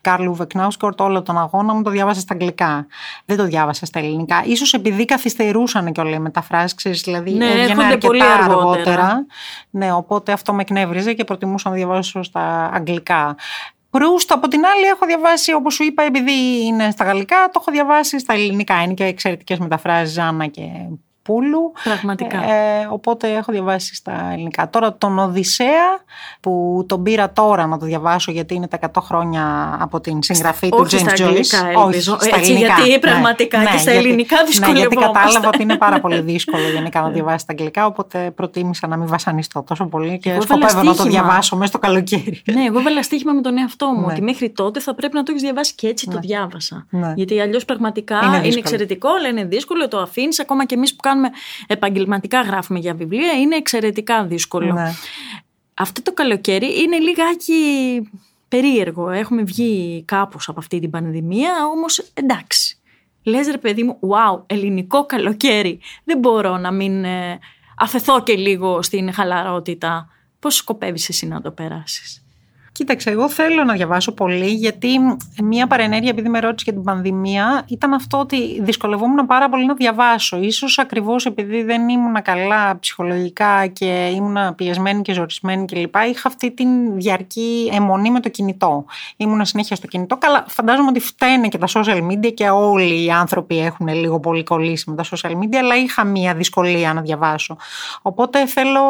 Κάρλου 0.00 0.34
Βεκνάουσκορτ, 0.34 1.00
όλο 1.00 1.22
τον 1.22 1.38
αγώνα 1.38 1.74
μου 1.74 1.82
το 1.82 1.90
διάβασα 1.90 2.20
στα 2.20 2.34
αγγλικά. 2.34 2.86
Δεν 3.24 3.36
το 3.36 3.44
διάβασα 3.44 3.86
στα 3.86 3.98
ελληνικά. 3.98 4.42
σω 4.56 4.76
επειδή 4.76 5.04
καθυστερούσαν 5.04 5.92
και 5.92 6.00
όλα 6.00 6.14
οι 6.14 6.18
μεταφράσεις, 6.18 7.00
δηλαδή 7.00 7.30
ναι, 7.30 7.46
έβγαινε 7.46 7.84
αρκετά 7.84 8.06
πολύ 8.06 8.22
αργότερα. 8.22 8.60
αργότερα. 8.60 9.26
Ναι, 9.70 9.92
οπότε 9.92 10.32
αυτό 10.32 10.52
με 10.52 10.60
εκνεύριζε 10.60 11.12
και 11.12 11.24
προτιμούσα 11.24 11.68
να 11.68 11.74
διαβάσω 11.74 12.22
στα 12.22 12.70
αγγλικά. 12.72 13.36
Προύστ, 13.90 14.32
από 14.32 14.48
την 14.48 14.64
άλλη, 14.64 14.84
έχω 14.84 15.06
διαβάσει, 15.06 15.52
όπως 15.52 15.74
σου 15.74 15.84
είπα, 15.84 16.02
επειδή 16.02 16.66
είναι 16.66 16.90
στα 16.90 17.04
γαλλικά, 17.04 17.36
το 17.36 17.58
έχω 17.60 17.70
διαβάσει 17.70 18.18
στα 18.18 18.32
ελληνικά. 18.32 18.82
Είναι 18.82 18.94
και 18.94 19.04
εξαιρετικές 19.04 19.58
μεταφράσεις, 19.58 20.14
Ζάνα 20.14 20.46
και 20.46 20.62
Πούλου. 21.22 21.72
Πραγματικά. 21.84 22.42
Ε, 22.52 22.88
οπότε 22.90 23.32
έχω 23.32 23.52
διαβάσει 23.52 23.94
στα 23.94 24.30
ελληνικά. 24.32 24.70
Τώρα 24.70 24.94
τον 24.94 25.18
Οδυσσέα 25.18 26.00
που 26.40 26.84
τον 26.88 27.02
πήρα 27.02 27.32
τώρα 27.32 27.66
να 27.66 27.78
το 27.78 27.86
διαβάσω 27.86 28.32
γιατί 28.32 28.54
είναι 28.54 28.68
τα 28.68 28.78
100 28.80 29.02
χρόνια 29.02 29.76
από 29.80 30.00
την 30.00 30.22
συγγραφή 30.22 30.68
του 30.68 30.86
James 30.90 31.20
Joyce. 31.20 31.86
Όχι, 31.86 32.00
στα 32.00 32.18
Έτσι, 32.22 32.52
ελληνικά. 32.52 32.74
Γιατί 32.74 32.98
πραγματικά 32.98 33.58
ναι, 33.58 33.70
και 33.70 33.78
στα 33.78 33.90
ελληνικά 33.90 34.44
δυσκολεύομαι. 34.44 34.72
Ναι, 34.72 34.78
γιατί 34.78 34.96
κατάλαβα 35.12 35.48
ότι 35.48 35.62
είναι 35.62 35.76
πάρα 35.76 36.00
πολύ 36.00 36.20
δύσκολο 36.30 36.68
γενικά 36.68 37.00
να 37.00 37.08
διαβάσεις 37.08 37.40
στα 37.40 37.52
αγγλικά, 37.52 37.86
οπότε 37.86 38.30
προτίμησα 38.30 38.86
να 38.86 38.96
μην 38.96 39.06
βασανιστώ 39.06 39.62
τόσο 39.62 39.84
πολύ 39.86 40.18
και 40.18 40.30
εγώ 40.30 40.40
σκοπεύω 40.42 40.82
να 40.82 40.94
το 40.94 41.02
διαβάσω 41.02 41.56
μέσα 41.56 41.68
στο 41.68 41.78
καλοκαίρι. 41.78 42.42
Ναι, 42.52 42.64
εγώ 42.64 42.78
έβαλα 42.78 43.02
στοίχημα 43.02 43.32
με 43.32 43.40
τον 43.40 43.58
εαυτό 43.58 43.86
μου 43.86 44.06
ναι. 44.06 44.12
ότι 44.12 44.22
μέχρι 44.22 44.50
τότε 44.50 44.80
θα 44.80 44.94
πρέπει 44.94 45.14
να 45.14 45.22
το 45.22 45.30
έχεις 45.30 45.42
διαβάσει 45.42 45.74
και 45.74 45.86
έτσι 45.86 46.06
το 46.06 46.12
ναι. 46.12 46.20
διάβασα. 46.20 46.86
Ναι. 46.90 47.12
Γιατί 47.16 47.40
αλλιώς 47.40 47.64
πραγματικά 47.64 48.40
είναι 48.44 48.56
εξαιρετικό, 48.56 49.08
αλλά 49.18 49.28
είναι 49.28 49.44
δύσκολο, 49.44 49.88
το 49.88 49.98
αφήνεις 49.98 50.40
ακόμα 50.40 50.64
και 50.64 50.74
εμείς 50.74 50.94
που 50.94 51.00
κάνουμε 51.10 51.30
επαγγελματικά 51.66 52.40
γράφουμε 52.40 52.78
για 52.78 52.94
βιβλία, 52.94 53.32
είναι 53.32 53.56
εξαιρετικά 53.56 54.24
δύσκολο. 54.24 54.72
Ναι. 54.72 54.92
Αυτό 55.74 56.02
το 56.02 56.12
καλοκαίρι 56.12 56.80
είναι 56.82 56.98
λιγάκι 56.98 57.54
περίεργο. 58.48 59.10
Έχουμε 59.10 59.42
βγει 59.42 60.02
κάπως 60.06 60.48
από 60.48 60.58
αυτή 60.58 60.80
την 60.80 60.90
πανδημία, 60.90 61.52
όμως 61.74 61.98
εντάξει. 62.14 62.78
Λες 63.22 63.46
ρε 63.46 63.58
παιδί 63.58 63.82
μου, 63.82 63.98
wow, 64.00 64.42
ελληνικό 64.46 65.06
καλοκαίρι. 65.06 65.80
Δεν 66.04 66.18
μπορώ 66.18 66.56
να 66.56 66.70
μην 66.70 67.04
ε, 67.04 67.38
αφαιθώ 67.76 68.22
και 68.22 68.36
λίγο 68.36 68.82
στην 68.82 69.12
χαλαρότητα. 69.12 70.08
Πώς 70.38 70.56
σκοπεύεις 70.56 71.08
εσύ 71.08 71.26
να 71.26 71.40
το 71.40 71.50
περάσεις; 71.50 72.24
Κοίταξε, 72.72 73.10
εγώ 73.10 73.28
θέλω 73.28 73.64
να 73.64 73.74
διαβάσω 73.74 74.12
πολύ, 74.12 74.46
γιατί 74.46 74.88
μία 75.42 75.66
παρενέργεια, 75.66 76.10
επειδή 76.10 76.28
με 76.28 76.40
ρώτησε 76.40 76.64
για 76.64 76.72
την 76.72 76.82
πανδημία, 76.82 77.64
ήταν 77.68 77.92
αυτό 77.92 78.18
ότι 78.18 78.62
δυσκολευόμουν 78.62 79.26
πάρα 79.26 79.48
πολύ 79.48 79.66
να 79.66 79.74
διαβάσω. 79.74 80.38
Ίσως 80.40 80.78
ακριβώς 80.78 81.26
επειδή 81.26 81.62
δεν 81.62 81.88
ήμουν 81.88 82.22
καλά 82.22 82.78
ψυχολογικά 82.78 83.66
και 83.66 84.10
ήμουν 84.14 84.54
πιεσμένη 84.54 85.02
και 85.02 85.12
ζορισμένη 85.12 85.64
κλπ. 85.64 85.94
Είχα 86.10 86.28
αυτή 86.28 86.50
την 86.50 86.94
διαρκή 86.94 87.70
αιμονή 87.72 88.10
με 88.10 88.20
το 88.20 88.28
κινητό. 88.28 88.84
Ήμουν 89.16 89.44
συνέχεια 89.44 89.76
στο 89.76 89.86
κινητό. 89.86 90.16
Καλά, 90.16 90.44
φαντάζομαι 90.48 90.88
ότι 90.88 91.00
φταίνε 91.00 91.48
και 91.48 91.58
τα 91.58 91.66
social 91.74 92.08
media 92.10 92.34
και 92.34 92.48
όλοι 92.48 93.04
οι 93.04 93.10
άνθρωποι 93.10 93.58
έχουν 93.58 93.88
λίγο 93.88 94.20
πολύ 94.20 94.42
κολλήσει 94.42 94.90
με 94.90 94.96
τα 94.96 95.04
social 95.04 95.32
media, 95.32 95.56
αλλά 95.60 95.76
είχα 95.76 96.04
μία 96.04 96.34
δυσκολία 96.34 96.92
να 96.92 97.00
διαβάσω. 97.00 97.56
Οπότε 98.02 98.46
θέλω, 98.46 98.80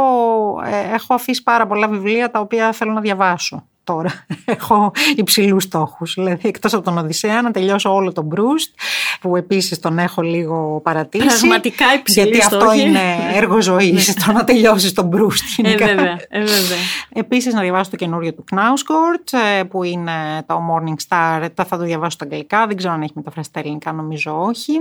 ε, 0.65 0.95
έχω 0.95 1.15
αφήσει 1.15 1.43
πάρα 1.43 1.67
πολλά 1.67 1.89
βιβλία 1.89 2.31
τα 2.31 2.41
οποία 2.41 2.73
θέλω 2.73 2.93
να 2.93 3.01
διαβάσω 3.01 3.65
τώρα. 3.85 4.11
Έχω 4.45 4.93
υψηλούς 5.17 5.63
στόχους. 5.63 6.15
Δηλαδή, 6.15 6.49
εκτός 6.49 6.75
από 6.75 6.85
τον 6.85 6.99
Οδυσσέα, 6.99 7.43
να 7.43 7.51
τελειώσω 7.51 7.95
όλο 7.95 8.13
τον 8.13 8.25
Μπρούστ, 8.25 8.75
που 9.21 9.37
επίσης 9.37 9.79
τον 9.79 9.99
έχω 9.99 10.23
λίγο 10.23 10.81
παρατήσει. 10.83 11.27
Πραγματικά 11.27 11.85
υψηλή 11.95 12.27
Γιατί 12.27 12.45
αυτό 12.45 12.73
είναι 12.73 13.01
έργο 13.35 13.61
ζωής, 13.61 14.09
ναι. 14.09 14.25
το 14.27 14.33
να 14.33 14.45
τελειώσεις 14.45 14.93
τον 14.93 15.07
Μπρούστ. 15.07 15.45
Ε, 15.63 15.77
βέβαια. 15.77 16.19
Ε, 16.29 16.39
βέβαια. 16.39 16.79
Επίσης, 17.13 17.55
να 17.55 17.61
διαβάσω 17.61 17.91
το 17.91 17.97
καινούριο 17.97 18.35
του 18.35 18.45
Κνάουσκορτ, 18.45 19.33
ε, 19.59 19.63
που 19.63 19.83
είναι 19.83 20.13
το 20.47 20.61
Morning 20.71 21.09
Star. 21.09 21.49
Θα 21.55 21.77
το 21.79 21.85
διαβάσω 21.85 22.11
στα 22.11 22.25
αγγλικά. 22.25 22.67
Δεν 22.67 22.77
ξέρω 22.77 22.93
αν 22.93 23.03
έχει 23.03 23.13
μεταφραστεί 23.15 23.51
στα 23.51 23.61
ελληνικά, 23.61 23.93
νομίζω 23.93 24.43
όχι. 24.43 24.73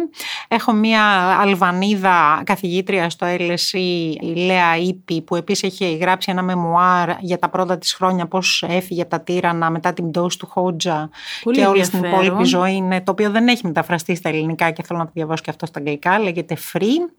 Έχω 0.47 0.71
μία 0.71 1.03
Αλβανίδα 1.39 2.41
καθηγήτρια 2.45 3.09
στο 3.09 3.27
LSE, 3.29 3.77
η 4.19 4.33
Λέα 4.35 4.77
Ήπη, 4.77 5.21
που 5.21 5.35
επίσης 5.35 5.63
έχει 5.63 5.97
γράψει 5.97 6.31
ένα 6.31 6.41
μεμουάρ 6.41 7.09
για 7.19 7.39
τα 7.39 7.49
πρώτα 7.49 7.77
της 7.77 7.93
χρόνια, 7.93 8.25
πώς 8.25 8.63
έφυγε 8.67 8.88
για 8.93 9.07
τα 9.07 9.21
τύρανα 9.21 9.69
μετά 9.69 9.93
την 9.93 10.11
πτώση 10.11 10.37
του 10.37 10.47
Χότζα 10.47 11.09
και 11.51 11.65
όλη 11.65 11.87
την 11.87 12.03
υπόλοιπη 12.03 12.43
ζωή 12.43 12.73
είναι 12.73 13.01
το 13.01 13.11
οποίο 13.11 13.29
δεν 13.31 13.47
έχει 13.47 13.65
μεταφραστεί 13.65 14.15
στα 14.15 14.29
ελληνικά 14.29 14.71
και 14.71 14.83
θέλω 14.83 14.99
να 14.99 15.05
το 15.05 15.11
διαβάσω 15.13 15.43
και 15.43 15.49
αυτό 15.49 15.65
στα 15.65 15.79
αγγλικά, 15.79 16.19
λέγεται 16.19 16.57
Free. 16.73 17.11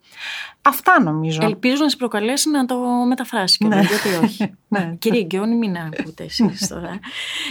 Αυτά 0.63 1.03
νομίζω. 1.03 1.39
Ελπίζω 1.43 1.83
να 1.83 1.89
σε 1.89 1.97
προκαλέσει 1.97 2.51
να 2.51 2.65
το 2.65 2.79
μεταφράσεις 3.09 3.57
και 3.57 3.67
ναι. 3.67 3.81
γιατί 3.81 4.25
όχι. 4.25 4.55
ναι. 4.69 4.95
Κύριε 4.99 5.23
Γκιόνι, 5.23 5.55
μην 5.55 5.77
ακούτε 5.77 6.25
εσείς 6.25 6.69
τώρα. 6.69 6.99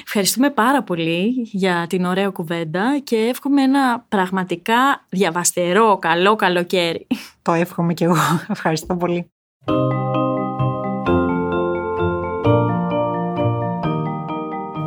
Ευχαριστούμε 0.06 0.50
πάρα 0.50 0.84
πολύ 0.84 1.50
για 1.52 1.86
την 1.90 2.06
ωραία 2.06 2.30
κουβέντα 2.30 3.00
και 3.04 3.16
εύχομαι 3.16 3.62
ένα 3.62 4.06
πραγματικά 4.10 5.06
διαβαστερό, 5.10 5.98
καλό 5.98 6.36
καλοκαίρι. 6.36 7.08
Το 7.42 7.52
εύχομαι 7.52 7.94
και 7.94 8.04
εγώ. 8.04 8.16
Ευχαριστώ 8.50 8.96
πολύ. 8.96 9.32